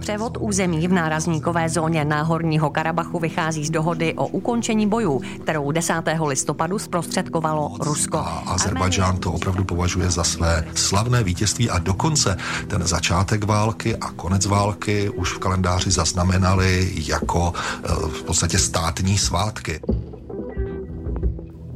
Převod 0.00 0.38
území 0.40 0.88
v 0.88 0.92
nárazníkové 0.92 1.68
zóně 1.68 2.04
Náhorního 2.04 2.70
Karabachu 2.70 3.25
vychází 3.26 3.64
z 3.64 3.70
dohody 3.70 4.14
o 4.14 4.26
ukončení 4.26 4.86
bojů, 4.86 5.20
kterou 5.42 5.70
10. 5.70 5.94
listopadu 6.26 6.78
zprostředkovalo 6.78 7.76
Rusko. 7.80 8.18
A 8.18 8.42
Azerbajdžán 8.46 9.16
to 9.16 9.32
opravdu 9.32 9.64
považuje 9.64 10.10
za 10.10 10.24
své 10.24 10.64
slavné 10.74 11.24
vítězství 11.24 11.70
a 11.70 11.78
dokonce 11.78 12.36
ten 12.68 12.86
začátek 12.86 13.44
války 13.44 13.96
a 13.96 14.10
konec 14.10 14.46
války 14.46 15.10
už 15.10 15.32
v 15.32 15.38
kalendáři 15.38 15.90
zaznamenali 15.90 16.92
jako 16.94 17.52
eh, 17.54 17.88
v 18.08 18.22
podstatě 18.22 18.58
státní 18.58 19.18
svátky. 19.18 19.80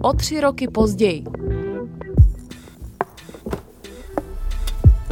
O 0.03 0.13
tři 0.13 0.41
roky 0.41 0.69
později 0.69 1.25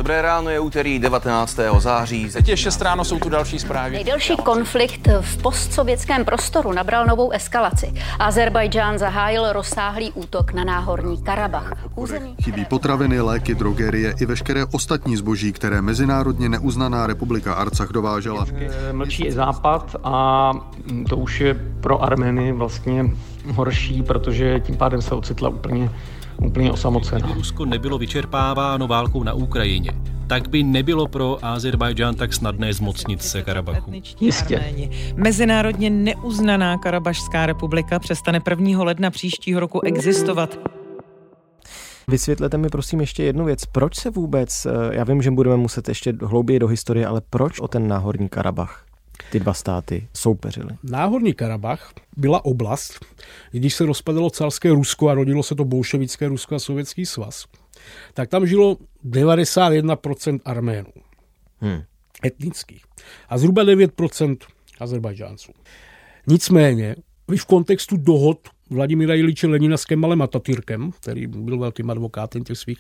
Dobré 0.08 0.22
ráno, 0.22 0.50
je 0.50 0.60
úterý 0.60 0.98
19. 0.98 1.58
září. 1.78 2.30
Teď 2.32 2.48
je 2.48 2.56
6 2.56 2.82
ráno, 2.82 3.04
jsou 3.04 3.18
tu 3.18 3.28
další 3.28 3.58
zprávy. 3.58 3.90
Nejdelší 3.90 4.36
konflikt 4.36 5.08
v 5.20 5.42
postsovětském 5.42 6.24
prostoru 6.24 6.72
nabral 6.72 7.06
novou 7.06 7.30
eskalaci. 7.30 7.92
Azerbajdžán 8.18 8.98
zahájil 8.98 9.52
rozsáhlý 9.52 10.12
útok 10.12 10.52
na 10.52 10.64
náhorní 10.64 11.22
Karabach. 11.22 11.72
Území... 11.94 12.34
Chybí 12.44 12.64
potraviny, 12.64 13.20
léky, 13.20 13.54
drogerie 13.54 14.14
i 14.20 14.26
veškeré 14.26 14.64
ostatní 14.64 15.16
zboží, 15.16 15.52
které 15.52 15.82
mezinárodně 15.82 16.48
neuznaná 16.48 17.06
republika 17.06 17.54
Arcach 17.54 17.88
dovážela. 17.88 18.46
Mlčí 18.92 19.30
západ 19.30 19.96
a 20.04 20.52
to 21.08 21.16
už 21.16 21.40
je 21.40 21.54
pro 21.80 22.02
Armeny 22.02 22.52
vlastně 22.52 23.10
horší, 23.54 24.02
protože 24.02 24.60
tím 24.60 24.76
pádem 24.76 25.02
se 25.02 25.14
ocitla 25.14 25.48
úplně 25.48 25.90
úplně 26.46 26.72
osamocená. 26.72 27.32
Rusko 27.34 27.64
nebylo 27.64 27.98
vyčerpáváno 27.98 28.86
válkou 28.86 29.22
na 29.22 29.32
Ukrajině, 29.32 29.92
tak 30.26 30.48
by 30.48 30.62
nebylo 30.62 31.08
pro 31.08 31.38
Azerbajdžán 31.42 32.14
tak 32.14 32.34
snadné 32.34 32.72
zmocnit 32.72 33.22
se 33.22 33.42
Karabachu. 33.42 33.92
Jistě. 34.20 34.90
Mezinárodně 35.16 35.90
neuznaná 35.90 36.78
Karabašská 36.78 37.46
republika 37.46 37.98
přestane 37.98 38.40
1. 38.50 38.84
ledna 38.84 39.10
příštího 39.10 39.60
roku 39.60 39.80
existovat. 39.80 40.58
Vysvětlete 42.08 42.58
mi 42.58 42.68
prosím 42.68 43.00
ještě 43.00 43.22
jednu 43.24 43.44
věc. 43.44 43.66
Proč 43.66 43.96
se 43.96 44.10
vůbec, 44.10 44.66
eh, 44.66 44.70
já 44.90 45.04
vím, 45.04 45.22
že 45.22 45.30
budeme 45.30 45.56
muset 45.56 45.88
ještě 45.88 46.14
hlouběji 46.22 46.58
do 46.58 46.66
historie, 46.66 47.06
ale 47.06 47.20
proč 47.30 47.60
o 47.60 47.68
ten 47.68 47.88
náhorní 47.88 48.28
Karabach 48.28 48.87
ty 49.30 49.40
dva 49.40 49.54
státy 49.54 50.08
soupeřily? 50.14 50.76
Náhorní 50.82 51.34
Karabach 51.34 51.92
byla 52.16 52.44
oblast, 52.44 53.06
když 53.50 53.74
se 53.74 53.86
rozpadalo 53.86 54.30
carské 54.30 54.70
Rusko 54.70 55.08
a 55.08 55.14
rodilo 55.14 55.42
se 55.42 55.54
to 55.54 55.64
bolševické 55.64 56.28
Rusko 56.28 56.54
a 56.54 56.58
Sovětský 56.58 57.06
svaz, 57.06 57.44
tak 58.14 58.28
tam 58.28 58.46
žilo 58.46 58.76
91% 59.04 60.40
Arménů. 60.44 60.92
Hmm. 61.60 61.82
Etnických. 62.24 62.84
A 63.28 63.38
zhruba 63.38 63.64
9% 63.64 64.36
Azerbajdžánců. 64.80 65.52
Nicméně, 66.26 66.96
v 67.36 67.44
kontextu 67.44 67.96
dohod 67.96 68.48
Vladimíra 68.70 69.14
Iliče 69.14 69.46
Lenina 69.46 69.76
s 69.76 69.84
Kemalem 69.84 70.22
Atatürkem, 70.22 70.90
který 71.00 71.26
byl 71.26 71.58
velkým 71.58 71.90
advokátem 71.90 72.44
těch 72.44 72.58
svých 72.58 72.78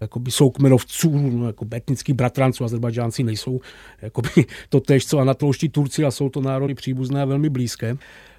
jakoby, 0.00 0.30
soukmenovců, 0.30 1.18
no, 1.18 1.46
jako 1.46 1.66
etnických 1.74 2.14
bratranců, 2.14 2.64
Azerbajdžánci 2.64 3.22
nejsou 3.22 3.60
jakoby, 4.02 4.28
to 4.68 4.80
tež, 4.80 5.06
co 5.06 5.18
anatolští 5.18 5.68
Turci 5.68 6.04
a 6.04 6.10
jsou 6.10 6.28
to 6.28 6.40
národy 6.40 6.74
příbuzné 6.74 7.22
a 7.22 7.24
velmi 7.24 7.48
blízké 7.48 7.96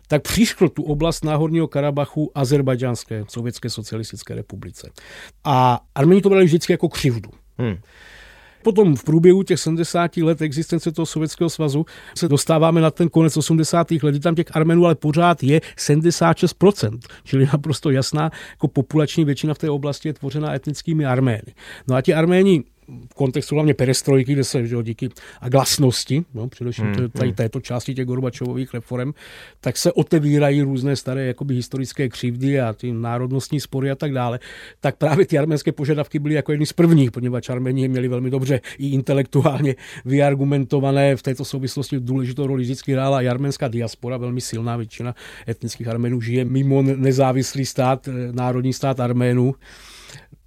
tak 0.08 0.22
přišlo 0.22 0.70
tu 0.70 0.84
oblast 0.84 1.24
Náhorního 1.24 1.68
Karabachu 1.68 2.32
Azerbajdžánské 2.36 3.26
sovětské 3.28 3.70
socialistické 3.70 4.36
republice. 4.36 4.90
A 5.44 5.80
Armeni 5.96 6.22
to 6.22 6.30
brali 6.30 6.46
vždycky 6.46 6.74
jako 6.74 6.90
křivdu. 6.90 7.30
Hmm. 7.58 7.78
Potom 8.64 8.96
v 8.96 9.04
průběhu 9.04 9.44
těch 9.44 9.60
70 9.60 10.18
let 10.18 10.42
existence 10.42 10.92
toho 10.92 11.06
Sovětského 11.06 11.50
svazu 11.50 11.86
se 12.18 12.28
dostáváme 12.28 12.82
na 12.82 12.92
ten 12.92 13.10
konec 13.10 13.38
80. 13.38 13.92
let, 13.92 14.22
tam 14.24 14.36
těch 14.36 14.56
Armenů 14.56 14.86
ale 14.86 14.96
pořád 14.96 15.44
je 15.44 15.62
76%, 15.78 17.00
čili 17.24 17.48
naprosto 17.54 17.90
jasná 17.90 18.32
jako 18.52 18.68
populační 18.68 19.26
většina 19.26 19.54
v 19.54 19.58
té 19.58 19.70
oblasti 19.70 20.10
je 20.10 20.14
tvořena 20.14 20.56
etnickými 20.56 21.06
Armény. 21.06 21.54
No 21.88 21.96
a 21.96 22.02
ti 22.02 22.14
Arméni 22.14 22.64
v 23.12 23.14
kontextu 23.14 23.56
hlavně 23.56 23.74
perestrojky, 23.74 24.34
kde 24.34 24.44
se 24.44 24.68
že, 24.68 24.76
díky 24.84 25.10
a 25.42 25.50
glasnosti, 25.50 26.26
no, 26.34 26.48
především 26.48 26.86
hmm, 26.86 27.10
tady 27.10 27.28
hmm. 27.28 27.36
této 27.36 27.60
části 27.60 27.94
těch 27.94 28.06
Gorbačových 28.06 28.74
reform, 28.74 29.14
tak 29.62 29.78
se 29.78 29.92
otevírají 29.92 30.62
různé 30.62 30.96
staré 30.96 31.26
jakoby 31.26 31.56
historické 31.56 32.10
křivdy 32.10 32.62
a 32.62 32.74
ty 32.74 32.92
národnostní 32.92 33.60
spory 33.60 33.92
a 33.92 33.96
tak 33.96 34.14
dále. 34.14 34.40
Tak 34.80 34.98
právě 34.98 35.26
ty 35.26 35.38
arménské 35.38 35.72
požadavky 35.72 36.20
byly 36.20 36.36
jako 36.36 36.52
jedny 36.52 36.66
z 36.66 36.74
prvních, 36.74 37.12
poněvadž 37.12 37.50
Arméni 37.50 37.88
měli 37.88 38.08
velmi 38.08 38.30
dobře 38.30 38.62
i 38.78 38.90
intelektuálně 38.90 39.76
vyargumentované. 40.06 41.16
V 41.16 41.24
této 41.24 41.46
souvislosti 41.46 42.00
důležitou 42.00 42.48
roli 42.48 42.64
vždycky 42.64 42.94
hrála 42.94 43.22
i 43.22 43.28
arménská 43.28 43.68
diaspora, 43.68 44.18
velmi 44.18 44.42
silná 44.42 44.78
většina 44.78 45.16
etnických 45.48 45.88
Arménů 45.88 46.22
žije 46.22 46.46
mimo 46.46 46.82
nezávislý 46.82 47.66
stát, 47.66 48.08
eh, 48.08 48.12
národní 48.32 48.74
stát 48.74 49.00
Arménů 49.00 49.56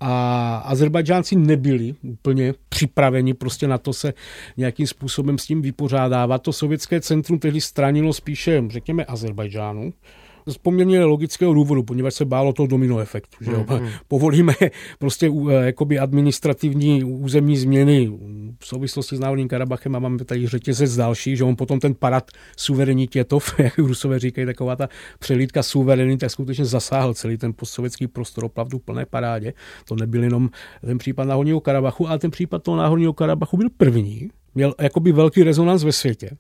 a 0.00 0.56
Azerbajdžánci 0.56 1.36
nebyli 1.36 1.94
úplně 2.02 2.54
připraveni 2.68 3.34
prostě 3.34 3.68
na 3.68 3.78
to 3.78 3.92
se 3.92 4.14
nějakým 4.56 4.86
způsobem 4.86 5.38
s 5.38 5.46
tím 5.46 5.62
vypořádávat. 5.62 6.42
To 6.42 6.52
sovětské 6.52 7.00
centrum 7.00 7.38
tehdy 7.38 7.60
stranilo 7.60 8.12
spíše, 8.12 8.62
řekněme, 8.68 9.04
Azerbajdžánu 9.04 9.92
z 10.46 10.58
poměrně 10.58 11.04
logického 11.04 11.54
důvodu, 11.54 11.82
poněvadž 11.82 12.14
se 12.14 12.24
bálo 12.24 12.52
toho 12.52 12.66
domino 12.66 12.98
efektu. 12.98 13.44
Že 13.44 13.50
jo? 13.50 13.64
Mm-hmm. 13.68 13.90
Povolíme 14.08 14.54
prostě 14.98 15.28
uh, 15.28 15.50
jakoby 15.50 15.98
administrativní 15.98 17.04
územní 17.04 17.56
změny 17.56 18.12
v 18.58 18.66
souvislosti 18.66 19.16
s 19.16 19.20
Národním 19.20 19.48
Karabachem 19.48 19.96
a 19.96 19.98
máme 19.98 20.24
tady 20.24 20.46
řetězec 20.46 20.96
další, 20.96 21.36
že 21.36 21.44
on 21.44 21.56
potom 21.56 21.80
ten 21.80 21.94
parad 21.94 22.30
suverenitětov, 22.56 23.54
jak 23.58 23.78
Rusové 23.78 24.18
říkají, 24.18 24.46
taková 24.46 24.76
ta 24.76 24.88
přelídka 25.18 25.62
suverenity, 25.62 26.20
tak 26.20 26.30
skutečně 26.30 26.64
zasáhl 26.64 27.14
celý 27.14 27.36
ten 27.36 27.52
postsovětský 27.52 28.06
prostor 28.06 28.44
opravdu 28.44 28.78
v 28.78 28.82
plné 28.82 29.06
parádě. 29.06 29.52
To 29.88 29.94
nebyl 29.94 30.22
jenom 30.22 30.50
ten 30.80 30.98
případ 30.98 31.24
Náhorního 31.24 31.60
Karabachu, 31.60 32.08
ale 32.08 32.18
ten 32.18 32.30
případ 32.30 32.62
toho 32.62 32.76
Náhorního 32.76 33.12
Karabachu 33.12 33.56
byl 33.56 33.68
první, 33.76 34.30
měl 34.54 34.74
jakoby 34.80 35.12
velký 35.12 35.42
rezonans 35.42 35.84
ve 35.84 35.92
světě 35.92 36.30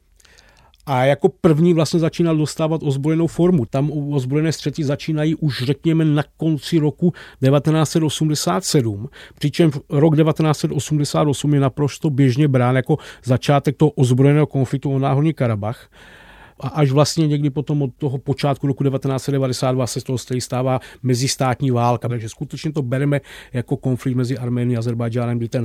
a 0.86 1.04
jako 1.04 1.28
první 1.28 1.74
vlastně 1.74 2.00
začínal 2.00 2.36
dostávat 2.36 2.82
ozbrojenou 2.82 3.26
formu. 3.26 3.66
Tam 3.66 3.90
ozbrojené 4.12 4.52
střety 4.52 4.84
začínají 4.84 5.34
už 5.34 5.62
řekněme 5.62 6.04
na 6.04 6.22
konci 6.36 6.78
roku 6.78 7.10
1987, 7.10 9.08
přičemž 9.38 9.74
rok 9.90 10.16
1988 10.16 11.54
je 11.54 11.60
naprosto 11.60 12.10
běžně 12.10 12.48
brán 12.48 12.76
jako 12.76 12.98
začátek 13.24 13.76
toho 13.76 13.90
ozbrojeného 13.90 14.46
konfliktu 14.46 14.92
o 14.92 14.98
náhorní 14.98 15.34
Karabach 15.34 15.88
a 16.60 16.68
až 16.68 16.90
vlastně 16.90 17.26
někdy 17.26 17.50
potom 17.50 17.82
od 17.82 17.90
toho 17.98 18.18
počátku 18.18 18.66
roku 18.66 18.84
1992 18.84 19.86
se 19.86 20.00
z 20.00 20.04
toho 20.04 20.18
stává 20.18 20.80
mezistátní 21.02 21.70
válka. 21.70 22.08
Takže 22.08 22.28
skutečně 22.28 22.72
to 22.72 22.82
bereme 22.82 23.20
jako 23.52 23.76
konflikt 23.76 24.16
mezi 24.16 24.38
Arménií 24.38 24.76
a 24.76 24.78
Azerbajdžánem, 24.78 25.38
kdy 25.38 25.48
ten 25.48 25.64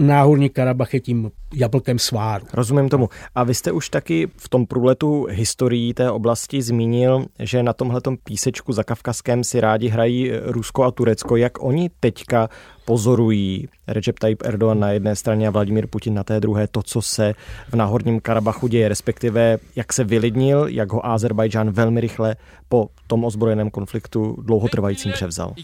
Náhorní 0.00 0.50
Karabach 0.50 0.94
je 0.94 1.00
tím 1.00 1.30
jablkem 1.54 1.98
sváru. 1.98 2.46
Rozumím 2.52 2.88
tomu. 2.88 3.08
A 3.34 3.44
vy 3.44 3.54
jste 3.54 3.72
už 3.72 3.88
taky 3.88 4.28
v 4.36 4.48
tom 4.48 4.66
průletu 4.66 5.26
historií 5.30 5.94
té 5.94 6.10
oblasti 6.10 6.62
zmínil, 6.62 7.26
že 7.38 7.62
na 7.62 7.72
tomhle 7.72 8.00
písečku 8.24 8.72
za 8.72 8.84
Kavkazském 8.84 9.44
si 9.44 9.60
rádi 9.60 9.88
hrají 9.88 10.30
Rusko 10.44 10.84
a 10.84 10.90
Turecko. 10.90 11.36
Jak 11.36 11.62
oni 11.62 11.90
teďka 12.00 12.48
pozorují 12.84 13.68
Recep 13.88 14.18
Tayyip 14.18 14.42
Erdogan 14.42 14.80
na 14.80 14.90
jedné 14.90 15.16
straně 15.16 15.48
a 15.48 15.50
Vladimír 15.50 15.86
Putin 15.86 16.14
na 16.14 16.24
té 16.24 16.40
druhé 16.40 16.66
to, 16.66 16.82
co 16.82 17.02
se 17.02 17.34
v 17.68 17.74
Náhorním 17.74 18.20
Karabachu 18.20 18.66
děje, 18.66 18.88
respektive 18.88 19.58
jak 19.76 19.92
se 19.92 20.04
vylidnil, 20.04 20.66
jak 20.68 20.92
ho 20.92 21.06
Azerbajdžán 21.06 21.70
velmi 21.70 22.00
rychle 22.00 22.36
po 22.68 22.88
tom 23.06 23.24
ozbrojeném 23.24 23.70
konfliktu 23.70 24.36
dlouhotrvajícím 24.42 25.12
převzal. 25.12 25.54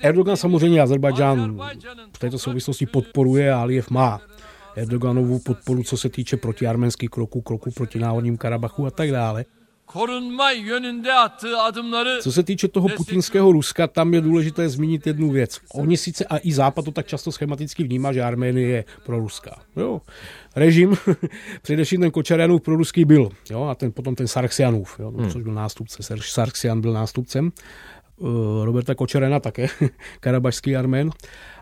Erdogan 0.00 0.36
samozřejmě 0.36 0.80
Azerbajdžán 0.80 1.60
v 2.16 2.18
této 2.18 2.38
souvislosti 2.38 2.86
podporuje 2.86 3.52
a 3.52 3.60
Aliyev 3.60 3.90
má 3.90 4.20
Erdoganovu 4.76 5.38
podporu, 5.38 5.82
co 5.82 5.96
se 5.96 6.08
týče 6.08 6.36
protiarménských 6.36 7.10
kroků, 7.10 7.40
kroků 7.40 7.70
proti 7.70 7.98
náhodním 7.98 8.36
Karabachu 8.36 8.86
a 8.86 8.90
tak 8.90 9.10
dále. 9.10 9.44
Co 12.22 12.32
se 12.32 12.42
týče 12.42 12.68
toho 12.68 12.88
putinského 12.88 13.52
Ruska, 13.52 13.86
tam 13.86 14.14
je 14.14 14.20
důležité 14.20 14.68
zmínit 14.68 15.06
jednu 15.06 15.30
věc. 15.30 15.60
Oni 15.74 15.96
sice 15.96 16.24
a 16.24 16.38
i 16.42 16.52
Západ 16.52 16.84
to 16.84 16.90
tak 16.90 17.06
často 17.06 17.32
schematicky 17.32 17.84
vnímá, 17.84 18.12
že 18.12 18.22
Arménie 18.22 18.68
je 18.68 18.84
pro 19.04 19.18
Ruska. 19.18 19.60
Jo. 19.76 20.00
Režim, 20.56 20.96
především 21.62 22.00
ten 22.00 22.10
Kočarjanův 22.10 22.62
pro 22.62 22.76
ruský 22.76 23.04
byl, 23.04 23.28
jo, 23.50 23.64
a 23.64 23.74
ten, 23.74 23.92
potom 23.92 24.14
ten 24.14 24.28
Sarksianův, 24.28 25.00
jo, 25.00 25.10
hmm. 25.10 25.30
což 25.30 25.42
byl 25.42 25.54
nástupce. 25.54 26.02
Sarksian 26.20 26.80
byl 26.80 26.92
nástupcem. 26.92 27.52
Eh, 28.20 28.64
Roberta 28.64 28.94
Kočerena 28.94 29.40
také, 29.40 29.66
karabašský 30.20 30.76
armén. 30.76 31.10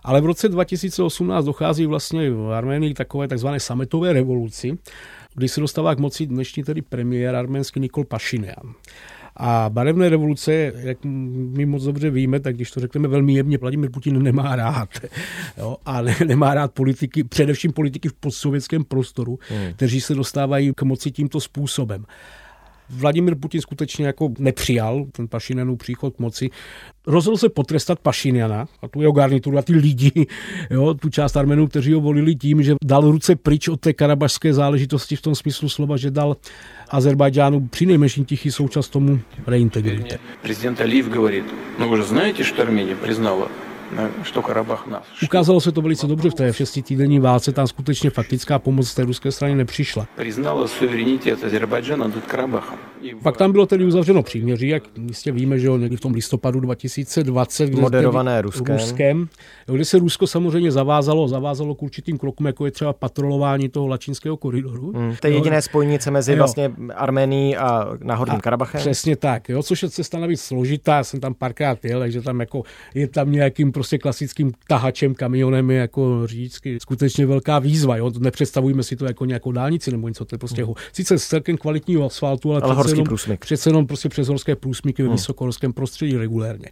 Ale 0.02 0.20
v 0.20 0.24
roce 0.24 0.48
2018 0.48 1.44
dochází 1.44 1.86
vlastně 1.86 2.30
v 2.30 2.52
Arménii 2.52 2.94
takové 2.94 3.28
takzvané 3.28 3.60
sametové 3.60 4.12
revoluci, 4.12 4.78
kdy 5.34 5.48
se 5.48 5.60
dostává 5.60 5.94
k 5.94 5.98
moci 5.98 6.26
dnešní 6.26 6.62
tedy 6.62 6.82
premiér 6.82 7.36
arménský 7.36 7.80
Nikol 7.80 8.04
Pašinian. 8.04 8.74
A 9.36 9.70
barevné 9.72 10.08
revoluce, 10.08 10.72
jak 10.76 10.98
my 11.04 11.66
moc 11.66 11.84
dobře 11.84 12.10
víme, 12.10 12.40
tak 12.40 12.54
když 12.54 12.70
to 12.70 12.80
řekneme 12.80 13.08
velmi 13.08 13.34
jemně, 13.34 13.58
Vladimir 13.58 13.90
Putin 13.90 14.22
nemá 14.22 14.56
rád. 14.56 14.88
Jo? 15.58 15.76
A 15.86 16.02
ne, 16.02 16.16
nemá 16.26 16.54
rád 16.54 16.72
politiky, 16.72 17.24
především 17.24 17.72
politiky 17.72 18.08
v 18.08 18.12
postsovětském 18.12 18.84
prostoru, 18.84 19.38
hmm. 19.48 19.72
kteří 19.72 20.00
se 20.00 20.14
dostávají 20.14 20.72
k 20.74 20.82
moci 20.82 21.10
tímto 21.10 21.40
způsobem. 21.40 22.04
Vladimir 22.89 23.35
Putin 23.35 23.61
skutečně 23.61 24.05
jako 24.05 24.33
nepřijal 24.39 25.05
ten 25.11 25.27
Pašinanův 25.27 25.77
příchod 25.77 26.15
k 26.15 26.19
moci. 26.19 26.49
Rozhodl 27.07 27.37
se 27.37 27.49
potrestat 27.49 27.99
Pašiniana 27.99 28.67
a 28.81 28.87
tu 28.87 29.01
jeho 29.01 29.11
garnituru 29.11 29.57
a 29.57 29.61
ty 29.61 29.73
lidi, 29.73 30.11
jo, 30.69 30.93
tu 30.93 31.09
část 31.09 31.37
Armenů, 31.37 31.67
kteří 31.67 31.93
ho 31.93 32.01
volili 32.01 32.35
tím, 32.35 32.63
že 32.63 32.75
dal 32.83 33.01
ruce 33.01 33.35
pryč 33.35 33.67
od 33.67 33.79
té 33.79 33.93
karabašské 33.93 34.53
záležitosti 34.53 35.15
v 35.15 35.21
tom 35.21 35.35
smyslu 35.35 35.69
slova, 35.69 35.97
že 35.97 36.11
dal 36.11 36.37
Azerbajdžánu 36.89 37.67
při 37.67 37.85
nejmenším 37.85 38.25
tichý 38.25 38.51
součas 38.51 38.89
tomu 38.89 39.19
reintegrujte. 39.47 40.19
Prezident 40.41 40.81
Aliyev 40.81 41.09
говорит, 41.09 41.45
ну 41.79 41.89
вы 41.89 41.97
же 41.97 42.03
знаете, 42.03 42.43
что 42.43 42.61
Армения 42.61 42.95
признала 42.95 43.47
что 43.47 43.49
Karabach 43.49 43.49
nás. 43.49 43.72
Ukázalo 45.24 45.60
se 45.60 45.72
to 45.72 45.82
velice 45.82 46.06
dobře 46.06 46.30
v 46.30 46.34
té 46.34 46.52
šestitýdenní 46.52 47.20
válce, 47.20 47.52
tam 47.52 47.66
skutečně 47.66 48.10
faktická 48.10 48.58
pomoc 48.58 48.88
z 48.88 48.94
té 48.94 49.04
ruské 49.04 49.32
strany 49.32 49.54
nepřišla. 49.54 50.06
Přiznala 50.16 50.68
suverenitet 50.68 51.44
Azerbajdžana 51.44 52.08
nad 52.08 52.26
Karabachem. 52.26 52.78
Pak 53.22 53.36
tam 53.36 53.52
bylo 53.52 53.66
tedy 53.66 53.84
uzavřeno 53.84 54.22
příměří, 54.22 54.68
jak 54.68 54.82
jistě 55.06 55.32
víme, 55.32 55.58
že 55.58 55.68
někdy 55.68 55.96
v 55.96 56.00
tom 56.00 56.12
listopadu 56.12 56.60
2020, 56.60 57.66
kde 57.66 57.82
moderované 57.82 58.42
Ruskem. 58.42 58.76
Ruskem, 58.76 59.28
kde 59.66 59.84
se 59.84 59.98
Rusko 59.98 60.26
samozřejmě 60.26 60.72
zavázalo, 60.72 61.28
zavázalo 61.28 61.74
k 61.74 61.82
určitým 61.82 62.18
krokům, 62.18 62.46
jako 62.46 62.64
je 62.64 62.70
třeba 62.70 62.92
patrolování 62.92 63.68
toho 63.68 63.86
lačinského 63.86 64.36
koridoru. 64.36 64.92
Hmm, 64.96 65.14
to 65.20 65.26
je 65.26 65.32
jediné 65.32 65.62
spojnice 65.62 66.10
mezi 66.10 66.32
jo. 66.32 66.38
vlastně 66.38 66.72
Arménií 66.94 67.56
a 67.56 67.88
Náhorním 68.02 68.40
Karabachem. 68.40 68.80
Přesně 68.80 69.16
tak, 69.16 69.48
jo, 69.48 69.62
což 69.62 69.82
je 69.82 69.90
cesta 69.90 70.18
navíc 70.18 70.40
složitá, 70.40 71.04
jsem 71.04 71.20
tam 71.20 71.34
párkrát 71.34 71.84
jel, 71.84 72.00
takže 72.00 72.22
tam 72.22 72.40
jako 72.40 72.62
je 72.94 73.08
tam 73.08 73.32
nějakým 73.32 73.72
prostě 73.72 73.83
klasickým 73.98 74.52
tahačem, 74.68 75.14
kamionem 75.14 75.70
je 75.70 75.78
jako 75.78 76.26
řícky 76.26 76.80
skutečně 76.80 77.26
velká 77.26 77.58
výzva. 77.58 77.96
Jo? 77.96 78.10
Nepředstavujeme 78.18 78.82
si 78.82 78.96
to 78.96 79.04
jako 79.04 79.24
nějakou 79.24 79.52
dálnici 79.52 79.90
nebo 79.90 80.08
něco, 80.08 80.24
to 80.24 80.34
je 80.34 80.38
prostě 80.38 80.64
hmm. 80.64 80.74
sice 80.92 81.18
s 81.18 81.26
celkem 81.26 81.56
kvalitního 81.56 82.06
asfaltu, 82.06 82.52
ale, 82.52 82.60
ale 82.60 82.74
přece, 82.74 82.90
jenom, 82.90 83.04
průsmyk. 83.04 83.40
přece 83.40 83.70
jenom 83.70 83.86
prostě 83.86 84.08
přes 84.08 84.28
horské 84.28 84.56
průsmyky 84.56 85.02
ve 85.02 85.08
hmm. 85.08 85.16
vysokohorském 85.16 85.72
prostředí 85.72 86.16
regulérně. 86.16 86.68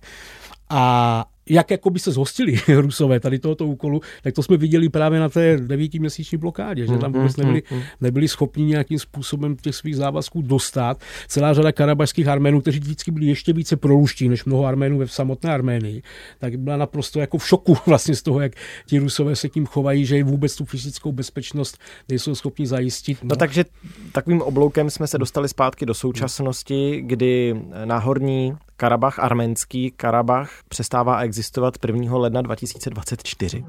A 0.70 1.24
jak 1.48 1.70
jako 1.70 1.90
by 1.90 1.98
se 1.98 2.12
zhostili 2.12 2.60
Rusové 2.68 3.20
tady 3.20 3.38
tohoto 3.38 3.66
úkolu, 3.66 4.00
tak 4.22 4.34
to 4.34 4.42
jsme 4.42 4.56
viděli 4.56 4.88
právě 4.88 5.20
na 5.20 5.28
té 5.28 5.56
devítiměsíční 5.56 6.38
blokádě, 6.38 6.86
že 6.86 6.98
tam 6.98 7.12
vůbec 7.12 7.36
nebyli, 7.36 7.62
nebyli 8.00 8.28
schopni 8.28 8.64
nějakým 8.64 8.98
způsobem 8.98 9.56
těch 9.56 9.74
svých 9.74 9.96
závazků 9.96 10.42
dostat. 10.42 11.00
Celá 11.28 11.54
řada 11.54 11.72
karabašských 11.72 12.28
Arménů, 12.28 12.60
kteří 12.60 12.78
vždycky 12.78 13.10
byli 13.10 13.26
ještě 13.26 13.52
více 13.52 13.76
proruští 13.76 14.28
než 14.28 14.44
mnoho 14.44 14.64
Arménů 14.64 14.98
ve 14.98 15.08
samotné 15.08 15.54
Arménii, 15.54 16.02
tak 16.38 16.56
byla 16.56 16.76
naprosto 16.76 17.20
jako 17.20 17.38
v 17.38 17.46
šoku 17.46 17.76
vlastně 17.86 18.14
z 18.14 18.22
toho, 18.22 18.40
jak 18.40 18.52
ti 18.86 18.98
Rusové 18.98 19.36
se 19.36 19.48
tím 19.48 19.66
chovají, 19.66 20.06
že 20.06 20.24
vůbec 20.24 20.56
tu 20.56 20.64
fyzickou 20.64 21.12
bezpečnost 21.12 21.78
nejsou 22.08 22.34
schopni 22.34 22.66
zajistit. 22.66 23.18
No, 23.22 23.28
no 23.28 23.36
takže 23.36 23.64
takovým 24.12 24.42
obloukem 24.42 24.90
jsme 24.90 25.06
se 25.06 25.18
dostali 25.18 25.48
zpátky 25.48 25.86
do 25.86 25.94
současnosti, 25.94 27.02
kdy 27.06 27.54
náhorní 27.84 28.52
Karabach, 28.82 29.18
arménský 29.18 29.90
Karabach, 29.90 30.50
přestává 30.68 31.20
existovat 31.20 31.74
1. 31.86 32.16
ledna 32.16 32.42
2024. 32.42 33.64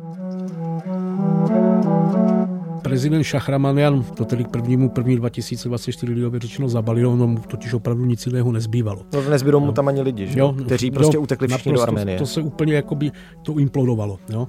Prezident 2.82 3.24
Šachramanian 3.24 4.04
to 4.04 4.26
tedy 4.26 4.44
k 4.44 4.48
prvnímu 4.48 4.90
první 4.90 5.16
2024 5.16 6.14
lidově 6.14 6.40
řečeno 6.40 6.70
zabalil, 6.70 7.10
ono 7.10 7.28
mu 7.28 7.40
totiž 7.40 7.74
opravdu 7.74 8.06
nic 8.06 8.26
jiného 8.26 8.52
nezbývalo. 8.52 9.02
No, 9.14 9.30
nezbydou 9.30 9.60
mu 9.60 9.72
tam 9.72 9.88
ani 9.88 10.02
lidi, 10.02 10.28
že? 10.28 10.40
Jo, 10.40 10.56
kteří 10.66 10.92
prostě 10.92 11.18
jo, 11.18 11.22
utekli 11.22 11.48
všichni 11.48 11.72
naprosto, 11.72 11.86
do 11.86 12.00
Arménie. 12.00 12.20
To 12.20 12.26
se 12.26 12.42
úplně 12.42 12.76
jakoby 12.76 13.12
to 13.42 13.60
implodovalo. 13.60 14.20
Jo? 14.30 14.48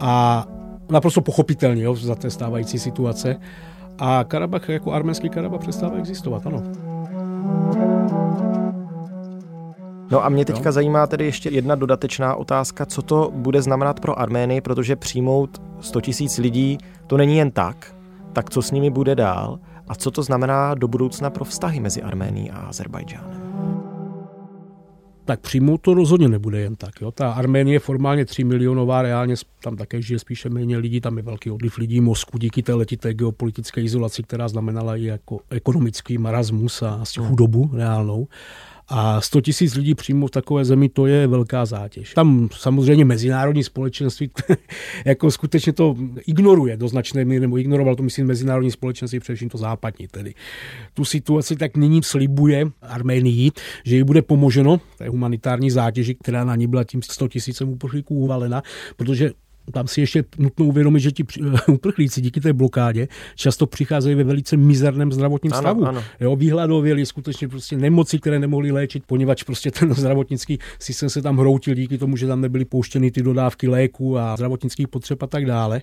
A 0.00 0.44
naprosto 0.90 1.20
pochopitelně 1.20 1.82
jo, 1.82 1.96
za 1.96 2.14
té 2.14 2.30
stávající 2.30 2.78
situace. 2.78 3.36
A 3.98 4.24
Karabach 4.24 4.68
jako 4.68 4.92
arménský 4.92 5.28
Karabach 5.28 5.60
přestává 5.60 5.96
existovat, 5.96 6.46
ano. 6.46 6.62
No 10.12 10.24
a 10.24 10.28
mě 10.28 10.44
teďka 10.44 10.68
jo. 10.68 10.72
zajímá 10.72 11.06
tedy 11.06 11.24
ještě 11.24 11.48
jedna 11.48 11.74
dodatečná 11.74 12.34
otázka, 12.34 12.86
co 12.86 13.02
to 13.02 13.30
bude 13.34 13.62
znamenat 13.62 14.00
pro 14.00 14.18
Arménii, 14.18 14.60
protože 14.60 14.96
přijmout 14.96 15.62
100 15.80 16.00
tisíc 16.00 16.38
lidí 16.38 16.78
to 17.06 17.16
není 17.16 17.36
jen 17.36 17.50
tak, 17.50 17.96
tak 18.32 18.50
co 18.50 18.62
s 18.62 18.70
nimi 18.70 18.90
bude 18.90 19.14
dál 19.14 19.58
a 19.88 19.94
co 19.94 20.10
to 20.10 20.22
znamená 20.22 20.74
do 20.74 20.88
budoucna 20.88 21.30
pro 21.30 21.44
vztahy 21.44 21.80
mezi 21.80 22.02
Arménií 22.02 22.50
a 22.50 22.56
Azerbajdžánem? 22.56 23.52
tak 25.24 25.40
přijmout 25.40 25.80
to 25.80 25.94
rozhodně 25.94 26.28
nebude 26.28 26.60
jen 26.60 26.76
tak. 26.76 27.00
Jo. 27.00 27.10
Ta 27.10 27.32
Arménie 27.32 27.74
je 27.74 27.80
formálně 27.80 28.24
3 28.24 28.44
milionová, 28.44 29.02
reálně 29.02 29.34
tam 29.62 29.76
také 29.76 30.02
žije 30.02 30.18
spíše 30.18 30.50
méně 30.50 30.78
lidí, 30.78 31.00
tam 31.00 31.16
je 31.16 31.22
velký 31.22 31.50
odliv 31.50 31.78
lidí 31.78 32.00
mozku 32.00 32.38
díky 32.38 32.62
té 32.62 32.74
letité 32.74 33.14
geopolitické 33.14 33.80
izolaci, 33.80 34.22
která 34.22 34.48
znamenala 34.48 34.96
i 34.96 35.04
jako 35.04 35.40
ekonomický 35.50 36.18
marazmus 36.18 36.82
a 36.82 36.90
asi 36.90 37.20
chudobu 37.20 37.70
reálnou. 37.72 38.28
A 38.94 39.20
100 39.20 39.40
tisíc 39.40 39.74
lidí 39.74 39.94
přímo 39.94 40.26
v 40.26 40.30
takové 40.30 40.64
zemi, 40.64 40.88
to 40.88 41.06
je 41.06 41.26
velká 41.26 41.66
zátěž. 41.66 42.14
Tam 42.14 42.48
samozřejmě 42.56 43.04
mezinárodní 43.04 43.64
společenství 43.64 44.30
jako 45.04 45.30
skutečně 45.30 45.72
to 45.72 45.96
ignoruje 46.26 46.76
do 46.76 46.88
značné 46.88 47.24
míry, 47.24 47.40
nebo 47.40 47.58
ignoroval 47.58 47.96
to, 47.96 48.02
myslím, 48.02 48.26
mezinárodní 48.26 48.70
společenství, 48.70 49.20
především 49.20 49.48
to 49.48 49.58
západní 49.58 50.08
tedy. 50.08 50.34
Tu 50.94 51.04
situaci 51.04 51.56
tak 51.56 51.76
nyní 51.76 52.02
slibuje 52.02 52.70
Arménii, 52.82 53.50
že 53.84 53.96
jí 53.96 54.04
bude 54.04 54.22
pomoženo 54.22 54.80
té 54.98 55.08
humanitární 55.08 55.70
zátěži, 55.70 56.14
která 56.14 56.44
na 56.44 56.56
ní 56.56 56.66
byla 56.66 56.84
tím 56.84 57.02
100 57.02 57.28
tisícem 57.28 57.68
uprchlíků 57.68 58.14
uvalena, 58.14 58.62
protože 58.96 59.30
tam 59.72 59.88
si 59.88 60.00
ještě 60.00 60.24
nutno 60.38 60.66
uvědomit, 60.66 61.00
že 61.00 61.12
ti 61.12 61.24
uprchlíci 61.68 62.20
díky 62.20 62.40
té 62.40 62.52
blokádě 62.52 63.08
často 63.34 63.66
přicházejí 63.66 64.14
ve 64.14 64.24
velice 64.24 64.56
mizerném 64.56 65.12
zdravotním 65.12 65.52
ano, 65.52 65.62
stavu. 65.62 65.84
Ano. 65.84 66.04
Jo, 66.20 66.36
výhladověli 66.36 67.06
skutečně 67.06 67.48
prostě 67.48 67.76
nemoci, 67.76 68.18
které 68.18 68.38
nemohli 68.38 68.72
léčit, 68.72 69.04
poněvadž 69.06 69.42
prostě 69.42 69.70
ten 69.70 69.94
zdravotnický 70.02 70.58
systém 70.78 71.10
se 71.10 71.22
tam 71.22 71.38
hroutil 71.38 71.74
díky 71.74 71.98
tomu, 71.98 72.16
že 72.16 72.26
tam 72.26 72.40
nebyly 72.40 72.64
pouštěny 72.64 73.10
ty 73.10 73.22
dodávky 73.22 73.68
léků 73.68 74.18
a 74.18 74.36
zdravotnických 74.36 74.88
potřeb 74.88 75.22
a 75.22 75.26
tak 75.26 75.46
dále. 75.46 75.82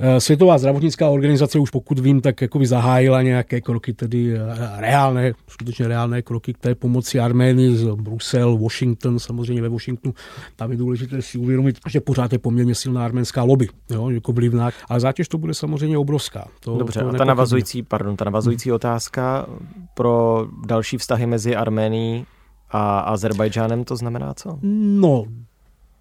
Eh, 0.00 0.20
Světová 0.20 0.58
zdravotnická 0.58 1.08
organizace 1.08 1.58
už 1.58 1.70
pokud 1.70 1.98
vím, 1.98 2.20
tak 2.20 2.42
jako 2.42 2.58
by 2.58 2.66
zahájila 2.66 3.22
nějaké 3.22 3.60
kroky, 3.60 3.92
tedy 3.92 4.34
eh, 4.36 4.40
reálné, 4.80 5.32
skutečně 5.48 5.88
reálné 5.88 6.22
kroky 6.22 6.54
k 6.54 6.58
té 6.58 6.74
pomoci 6.74 7.20
Arménii 7.20 7.76
z 7.76 7.84
Brusel, 7.84 8.58
Washington, 8.58 9.18
samozřejmě 9.18 9.62
ve 9.62 9.68
Washingtonu. 9.68 10.14
Tam 10.56 10.70
je 10.70 10.76
důležité 10.76 11.22
si 11.22 11.38
uvědomit, 11.38 11.78
že 11.88 12.00
pořád 12.00 12.32
je 12.32 12.38
poměrně 12.38 12.74
silná 12.74 13.04
arménská 13.04 13.42
lobby, 13.42 13.68
jo, 13.90 14.10
jako 14.10 14.32
vlivná, 14.32 14.70
ale 14.88 15.00
zátěž 15.00 15.28
to 15.28 15.38
bude 15.38 15.54
samozřejmě 15.54 15.98
obrovská. 15.98 16.48
To, 16.60 16.78
Dobře, 16.78 17.00
to 17.00 17.08
a 17.08 17.12
ta 17.12 17.24
navazující, 17.24 17.82
pardon, 17.82 18.16
ta 18.16 18.24
navazující 18.24 18.68
hmm. 18.68 18.74
otázka 18.74 19.46
pro 19.94 20.46
další 20.66 20.98
vztahy 20.98 21.26
mezi 21.26 21.56
Arménií 21.56 22.26
a 22.70 23.00
Azerbajdžánem 23.00 23.84
to 23.84 23.96
znamená 23.96 24.34
co? 24.34 24.58
No, 24.62 25.24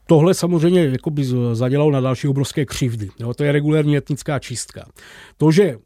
tohle 0.07 0.33
samozřejmě 0.33 0.85
jako 0.85 1.09
by 1.09 1.25
zadělalo 1.53 1.91
na 1.91 2.01
další 2.01 2.27
obrovské 2.27 2.65
křivdy. 2.65 3.09
Jo, 3.19 3.33
to 3.33 3.43
je 3.43 3.51
regulární 3.51 3.97
etnická 3.97 4.39
čistka. 4.39 4.85
To, 5.37 5.51
že 5.51 5.77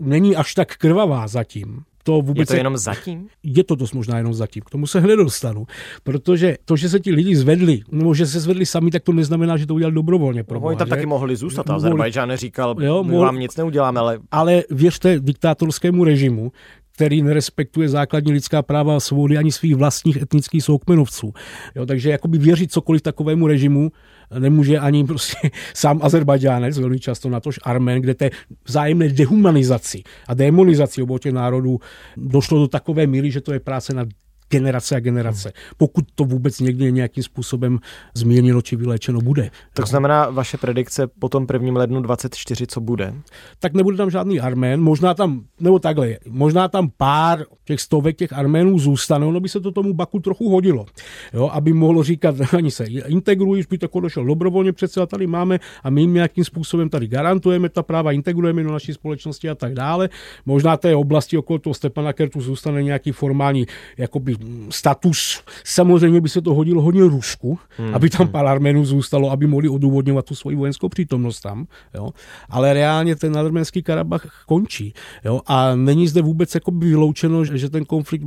není 0.00 0.36
až 0.36 0.54
tak 0.54 0.76
krvavá 0.76 1.28
zatím, 1.28 1.84
to 2.06 2.12
vůbec 2.12 2.40
je 2.40 2.46
to 2.46 2.56
jenom 2.56 2.76
zatím? 2.76 3.28
Je 3.42 3.64
to 3.64 3.74
dost 3.74 3.92
možná 3.92 4.16
jenom 4.18 4.34
zatím. 4.34 4.62
K 4.62 4.70
tomu 4.70 4.86
se 4.86 5.00
hned 5.00 5.16
dostanu. 5.16 5.66
Protože 6.02 6.56
to, 6.64 6.76
že 6.76 6.88
se 6.88 7.00
ti 7.00 7.12
lidi 7.12 7.36
zvedli, 7.36 7.80
nebo 7.92 8.14
že 8.14 8.26
se 8.26 8.40
zvedli 8.40 8.66
sami, 8.66 8.90
tak 8.90 9.02
to 9.02 9.12
neznamená, 9.12 9.56
že 9.56 9.66
to 9.66 9.74
udělali 9.74 9.94
dobrovolně. 9.94 10.44
Pro 10.44 10.60
no, 10.60 10.66
oni 10.66 10.76
tam 10.76 10.86
že? 10.86 10.90
taky 10.90 11.06
mohli 11.06 11.36
zůstat. 11.36 11.66
Mohli... 11.66 11.76
Azerbajdžán 11.76 12.28
neříkal, 12.28 12.76
jo, 12.80 13.04
my 13.04 13.12
mohl... 13.12 13.24
vám 13.24 13.38
nic 13.38 13.56
neuděláme, 13.56 14.00
ale... 14.00 14.18
Ale 14.30 14.62
věřte 14.70 15.20
diktátorskému 15.20 16.04
režimu, 16.04 16.52
který 16.96 17.22
nerespektuje 17.22 17.88
základní 17.88 18.32
lidská 18.32 18.62
práva 18.62 18.96
a 18.96 19.00
svobody 19.00 19.36
ani 19.36 19.52
svých 19.52 19.76
vlastních 19.76 20.16
etnických 20.16 20.64
soukmenovců. 20.64 21.32
Jo, 21.74 21.86
takže 21.86 22.10
jakoby 22.10 22.38
věřit 22.38 22.72
cokoliv 22.72 23.02
takovému 23.02 23.46
režimu 23.46 23.92
nemůže 24.38 24.78
ani 24.78 25.04
prostě 25.04 25.50
sám 25.74 26.00
Azerbajdžánec, 26.02 26.78
velmi 26.78 26.98
často 26.98 27.28
na 27.28 27.40
tož 27.40 27.60
Armen, 27.62 28.00
kde 28.00 28.14
té 28.14 28.30
vzájemné 28.64 29.08
dehumanizaci 29.08 30.02
a 30.28 30.34
demonizaci 30.34 31.02
obou 31.02 31.18
těch 31.18 31.32
národů 31.32 31.78
došlo 32.16 32.58
do 32.58 32.68
takové 32.68 33.06
míry, 33.06 33.30
že 33.30 33.40
to 33.40 33.52
je 33.52 33.60
práce 33.60 33.94
na 33.94 34.04
generace 34.50 34.96
a 34.96 35.00
generace, 35.00 35.52
pokud 35.76 36.04
to 36.14 36.24
vůbec 36.24 36.60
někdy 36.60 36.92
nějakým 36.92 37.22
způsobem 37.22 37.78
zmírněno 38.14 38.62
či 38.62 38.76
vyléčeno 38.76 39.20
bude. 39.20 39.50
Tak 39.74 39.86
znamená 39.86 40.30
vaše 40.30 40.58
predikce 40.58 41.06
po 41.06 41.28
tom 41.28 41.46
prvním 41.46 41.76
lednu 41.76 42.00
24, 42.00 42.66
co 42.66 42.80
bude? 42.80 43.14
Tak 43.58 43.74
nebude 43.74 43.96
tam 43.96 44.10
žádný 44.10 44.40
Armén, 44.40 44.80
možná 44.80 45.14
tam, 45.14 45.44
nebo 45.60 45.78
takhle, 45.78 46.16
možná 46.28 46.68
tam 46.68 46.90
pár 46.96 47.44
těch 47.64 47.80
stovek 47.80 48.16
těch 48.16 48.32
Arménů 48.32 48.78
zůstane, 48.78 49.26
ono 49.26 49.40
by 49.40 49.48
se 49.48 49.60
to 49.60 49.72
tomu 49.72 49.94
Baku 49.94 50.20
trochu 50.20 50.50
hodilo, 50.50 50.86
jo, 51.34 51.50
aby 51.52 51.72
mohlo 51.72 52.02
říkat, 52.02 52.34
ani 52.56 52.70
se 52.70 52.84
integrují, 52.84 53.62
by 53.70 53.78
to 53.78 54.00
došel 54.00 54.24
dobrovolně, 54.24 54.72
přece 54.72 55.06
tady 55.06 55.26
máme 55.26 55.60
a 55.82 55.90
my 55.90 56.00
jim 56.00 56.14
nějakým 56.14 56.44
způsobem 56.44 56.88
tady 56.88 57.06
garantujeme 57.08 57.68
ta 57.68 57.82
práva, 57.82 58.12
integrujeme 58.12 58.62
do 58.62 58.72
naší 58.72 58.92
společnosti 58.92 59.48
a 59.48 59.54
tak 59.54 59.74
dále. 59.74 60.08
Možná 60.46 60.76
té 60.76 60.96
oblasti 60.96 61.38
okolo 61.38 61.58
toho 61.58 61.74
Stepana 61.74 62.12
Kertu 62.12 62.40
zůstane 62.40 62.82
nějaký 62.82 63.12
formální 63.12 63.66
jakoby 63.98 64.35
status. 64.70 65.42
Samozřejmě 65.64 66.20
by 66.20 66.28
se 66.28 66.40
to 66.40 66.54
hodilo 66.54 66.82
hodně 66.82 67.02
Rusku, 67.02 67.58
hmm. 67.76 67.94
aby 67.94 68.10
tam 68.10 68.26
hmm. 68.26 68.32
pár 68.32 68.46
Arménů 68.46 68.84
zůstalo, 68.84 69.30
aby 69.30 69.46
mohli 69.46 69.68
odůvodňovat 69.68 70.24
tu 70.24 70.34
svoji 70.34 70.56
vojenskou 70.56 70.88
přítomnost 70.88 71.40
tam. 71.40 71.66
Jo. 71.94 72.10
Ale 72.50 72.74
reálně 72.74 73.16
ten 73.16 73.36
arménský 73.36 73.82
Karabach 73.82 74.44
končí. 74.46 74.94
Jo. 75.24 75.40
A 75.46 75.74
není 75.74 76.08
zde 76.08 76.22
vůbec 76.22 76.54
jako 76.54 76.70
by 76.70 76.86
vyloučeno, 76.86 77.44
že 77.44 77.70
ten 77.70 77.84
konflikt 77.84 78.24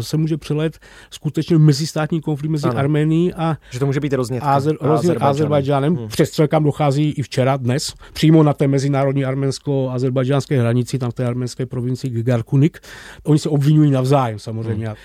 se 0.00 0.16
může 0.16 0.36
přelet 0.36 0.78
skutečně 1.10 1.58
mezistátní 1.58 2.20
konflikt 2.20 2.50
mezi 2.50 2.68
ano. 2.68 2.78
Arménií 2.78 3.34
a 3.34 3.56
že 3.70 3.78
to 3.78 3.86
může 3.86 4.00
být 4.00 4.12
roznět 4.12 4.42
Azer, 4.42 4.76
Azerbajdžánem. 5.20 5.96
Hmm. 5.96 6.08
Přes 6.08 6.40
kam 6.48 6.64
dochází 6.64 7.10
i 7.10 7.22
včera, 7.22 7.56
dnes, 7.56 7.94
přímo 8.12 8.42
na 8.42 8.52
té 8.52 8.68
mezinárodní 8.68 9.24
arménsko-azerbajdžánské 9.24 10.60
hranici, 10.60 10.98
tam 10.98 11.10
v 11.10 11.14
té 11.14 11.26
arménské 11.26 11.66
provincii 11.66 12.22
Garkunik. 12.22 12.78
Oni 13.24 13.38
se 13.38 13.48
obvinují 13.48 13.90
navzájem 13.90 14.38
samozřejmě. 14.38 14.86
Hmm. 14.86 14.96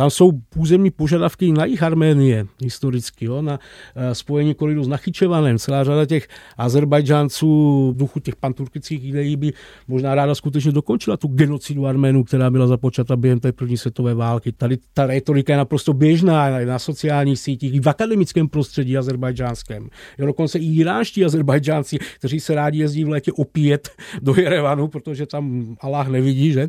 Tam 0.00 0.10
jsou 0.10 0.30
územní 0.56 0.90
požadavky 0.90 1.52
na 1.52 1.64
jich 1.64 1.82
Arménie 1.82 2.46
historicky, 2.62 3.24
jo, 3.24 3.42
na 3.42 3.52
uh, 3.52 4.02
spojení 4.12 4.54
koridu 4.54 4.84
s 4.84 4.88
Nachyčevanem. 4.88 5.58
Celá 5.58 5.84
řada 5.84 6.06
těch 6.06 6.28
Azerbajdžánců 6.56 7.46
v 7.92 7.96
duchu 7.96 8.20
těch 8.20 8.36
panturkických 8.36 9.04
ideí 9.04 9.36
by 9.36 9.52
možná 9.88 10.14
ráda 10.14 10.34
skutečně 10.34 10.72
dokončila 10.72 11.16
tu 11.16 11.28
genocidu 11.28 11.86
Arménů, 11.86 12.24
která 12.24 12.50
byla 12.50 12.66
započata 12.66 13.16
během 13.16 13.40
té 13.40 13.52
první 13.52 13.76
světové 13.76 14.14
války. 14.14 14.52
Tady 14.52 14.78
ta 14.94 15.06
retorika 15.06 15.52
je 15.52 15.56
naprosto 15.56 15.92
běžná 15.92 16.64
na 16.64 16.78
sociálních 16.78 17.38
sítích, 17.38 17.74
i 17.74 17.80
v 17.80 17.88
akademickém 17.88 18.48
prostředí 18.48 18.96
azerbajdžánském. 18.96 19.88
Jo, 20.18 20.26
dokonce 20.26 20.58
i 20.58 20.64
iránští 20.64 21.24
Azerbajdžánci, 21.24 21.98
kteří 22.18 22.40
se 22.40 22.54
rádi 22.54 22.78
jezdí 22.78 23.04
v 23.04 23.08
létě 23.08 23.32
opět 23.32 23.88
do 24.22 24.34
Jerevanu, 24.34 24.88
protože 24.88 25.26
tam 25.26 25.76
Allah 25.80 26.08
nevidí, 26.08 26.52
že? 26.52 26.68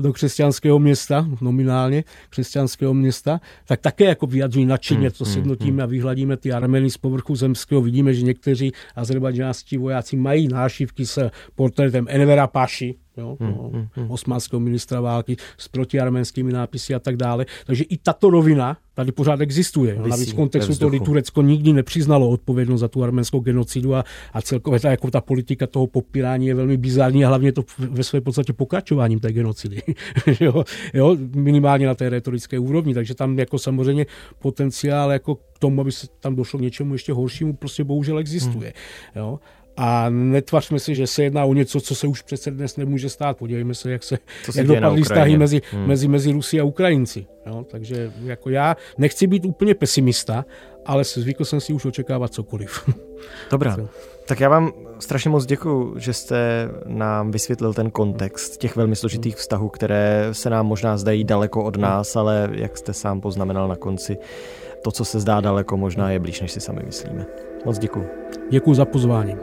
Do 0.00 0.12
křesťanského 0.12 0.78
města, 0.78 1.28
nominálně 1.40 2.04
křesťanského 2.30 2.67
křesťanského 2.68 2.94
města, 2.94 3.40
tak 3.66 3.80
také 3.80 4.04
jako 4.04 4.26
vyjadřují 4.26 4.66
nadšeně, 4.66 5.00
hmm, 5.00 5.10
to 5.10 5.24
hmm, 5.24 5.32
sjednotíme 5.32 5.70
hmm. 5.70 5.80
a 5.80 5.86
vyhladíme 5.86 6.36
ty 6.36 6.52
armeny 6.52 6.90
z 6.90 6.96
povrchu 6.96 7.36
zemského. 7.36 7.80
Vidíme, 7.80 8.14
že 8.14 8.22
někteří 8.22 8.72
azerbajdžánští 8.96 9.76
vojáci 9.76 10.16
mají 10.16 10.48
nášivky 10.48 11.06
s 11.06 11.30
portrétem 11.54 12.06
Envera 12.08 12.46
Paši, 12.46 12.94
jo, 13.18 13.36
hmm, 13.40 13.88
hmm. 13.92 14.10
osmanského 14.10 14.60
ministra 14.60 15.00
války 15.00 15.36
s 15.58 15.68
protiarménskými 15.68 16.52
nápisy 16.52 16.94
a 16.94 16.98
tak 16.98 17.16
dále. 17.16 17.46
Takže 17.66 17.84
i 17.84 17.96
tato 17.96 18.30
rovina 18.30 18.76
tady 18.94 19.12
pořád 19.12 19.40
existuje. 19.40 19.94
Vysí, 19.94 20.10
Navíc 20.10 20.32
v 20.32 20.34
kontextu 20.34 20.74
toho, 20.74 20.88
kdy 20.88 21.00
Turecko 21.00 21.42
nikdy 21.42 21.72
nepřiznalo 21.72 22.28
odpovědnost 22.28 22.80
za 22.80 22.88
tu 22.88 23.04
arménskou 23.04 23.40
genocidu 23.40 23.94
a, 23.94 24.04
a 24.32 24.42
celkově 24.42 24.80
ta, 24.80 24.90
jako 24.90 25.10
ta 25.10 25.20
politika 25.20 25.66
toho 25.66 25.86
popírání 25.86 26.46
je 26.46 26.54
velmi 26.54 26.76
bizární 26.76 27.24
a 27.24 27.28
hlavně 27.28 27.52
to 27.52 27.62
ve 27.78 28.04
své 28.04 28.20
podstatě 28.20 28.52
pokračováním 28.52 29.20
té 29.20 29.32
genocidy. 29.32 29.82
jo, 30.40 30.64
jo, 30.94 31.16
minimálně 31.34 31.86
na 31.86 31.94
té 31.94 32.08
retorické 32.08 32.58
úrovni. 32.58 32.94
Takže 32.94 33.14
tam 33.14 33.38
jako 33.38 33.58
samozřejmě 33.58 34.06
potenciál 34.38 35.12
jako 35.12 35.34
k 35.34 35.58
tomu, 35.58 35.80
aby 35.80 35.92
se 35.92 36.06
tam 36.20 36.36
došlo 36.36 36.58
k 36.58 36.62
něčemu 36.62 36.92
ještě 36.92 37.12
horšímu, 37.12 37.52
prostě 37.52 37.84
bohužel 37.84 38.18
existuje. 38.18 38.72
Hmm. 39.14 39.24
Jo. 39.24 39.38
A 39.80 40.10
netvařme 40.10 40.78
si, 40.78 40.94
že 40.94 41.06
se 41.06 41.22
jedná 41.22 41.44
o 41.44 41.54
něco, 41.54 41.80
co 41.80 41.94
se 41.94 42.06
už 42.06 42.22
přece 42.22 42.50
dnes 42.50 42.76
nemůže 42.76 43.08
stát. 43.08 43.36
Podívejme 43.36 43.74
se, 43.74 43.90
jak 43.90 44.02
se, 44.02 44.18
se 44.50 44.60
jak 44.60 44.66
dopadly 44.66 45.02
vztahy 45.02 45.38
mezi, 45.38 45.62
hmm. 45.70 45.86
mezi, 45.86 46.08
mezi 46.08 46.32
Rusy 46.32 46.60
a 46.60 46.64
Ukrajinci. 46.64 47.26
Jo? 47.46 47.64
Takže 47.70 48.12
jako 48.24 48.50
já 48.50 48.76
nechci 48.98 49.26
být 49.26 49.44
úplně 49.44 49.74
pesimista, 49.74 50.44
ale 50.86 51.04
zvykl 51.04 51.44
jsem 51.44 51.60
si 51.60 51.72
už 51.72 51.84
očekávat 51.84 52.34
cokoliv. 52.34 52.94
Dobrá. 53.50 53.76
Tak 54.26 54.40
já 54.40 54.48
vám 54.48 54.72
strašně 54.98 55.30
moc 55.30 55.46
děkuji, 55.46 55.94
že 55.98 56.12
jste 56.12 56.68
nám 56.86 57.30
vysvětlil 57.30 57.74
ten 57.74 57.90
kontext 57.90 58.56
těch 58.56 58.76
velmi 58.76 58.96
složitých 58.96 59.36
vztahů, 59.36 59.68
které 59.68 60.28
se 60.32 60.50
nám 60.50 60.66
možná 60.66 60.96
zdají 60.96 61.24
daleko 61.24 61.64
od 61.64 61.76
nás, 61.76 62.16
ale 62.16 62.48
jak 62.52 62.78
jste 62.78 62.92
sám 62.92 63.20
poznamenal 63.20 63.68
na 63.68 63.76
konci, 63.76 64.16
to, 64.82 64.90
co 64.90 65.04
se 65.04 65.20
zdá 65.20 65.40
daleko, 65.40 65.76
možná 65.76 66.10
je 66.10 66.18
blíž, 66.18 66.40
než 66.40 66.52
si 66.52 66.60
sami 66.60 66.82
myslíme. 66.86 67.47
Moc 67.64 67.78
děkuji. 67.78 68.06
Děkuji 68.50 68.74
za 68.74 68.84
pozvání. 68.84 69.36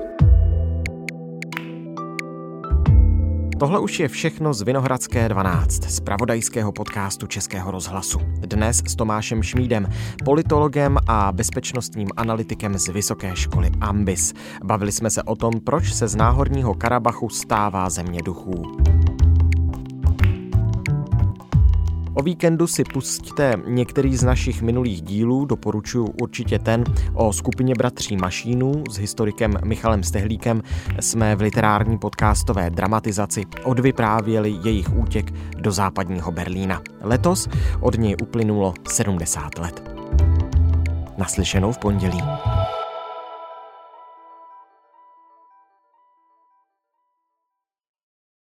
Tohle 3.59 3.79
už 3.79 3.99
je 3.99 4.07
všechno 4.07 4.53
z 4.53 4.61
Vinohradské 4.61 5.29
12, 5.29 5.83
z 5.83 5.99
pravodajského 5.99 6.71
podcastu 6.71 7.27
Českého 7.27 7.71
rozhlasu. 7.71 8.19
Dnes 8.39 8.81
s 8.87 8.95
Tomášem 8.95 9.43
Šmídem, 9.43 9.87
politologem 10.25 10.97
a 11.07 11.31
bezpečnostním 11.31 12.07
analytikem 12.17 12.77
z 12.77 12.87
Vysoké 12.87 13.35
školy 13.35 13.71
Ambis. 13.81 14.33
Bavili 14.63 14.91
jsme 14.91 15.09
se 15.09 15.23
o 15.23 15.35
tom, 15.35 15.53
proč 15.63 15.93
se 15.93 16.07
z 16.07 16.15
náhorního 16.15 16.73
Karabachu 16.73 17.29
stává 17.29 17.89
země 17.89 18.21
duchů. 18.25 18.77
O 22.15 22.23
víkendu 22.23 22.67
si 22.67 22.83
pustíte 22.83 23.53
některý 23.67 24.17
z 24.17 24.23
našich 24.23 24.61
minulých 24.61 25.01
dílů, 25.01 25.45
doporučuji 25.45 26.09
určitě 26.21 26.59
ten 26.59 26.83
o 27.13 27.33
skupině 27.33 27.73
bratří 27.77 28.17
Mašínů 28.17 28.83
s 28.91 28.97
historikem 28.97 29.53
Michalem 29.65 30.03
Stehlíkem. 30.03 30.61
Jsme 30.99 31.35
v 31.35 31.41
literární 31.41 31.97
podcastové 31.97 32.69
dramatizaci 32.69 33.43
odvyprávěli 33.63 34.55
jejich 34.63 34.97
útěk 34.97 35.33
do 35.57 35.71
západního 35.71 36.31
Berlína. 36.31 36.81
Letos 37.01 37.47
od 37.79 37.97
něj 37.97 38.15
uplynulo 38.21 38.73
70 38.89 39.57
let. 39.57 39.83
Naslyšenou 41.17 41.71
v 41.71 41.77
pondělí. 41.77 42.21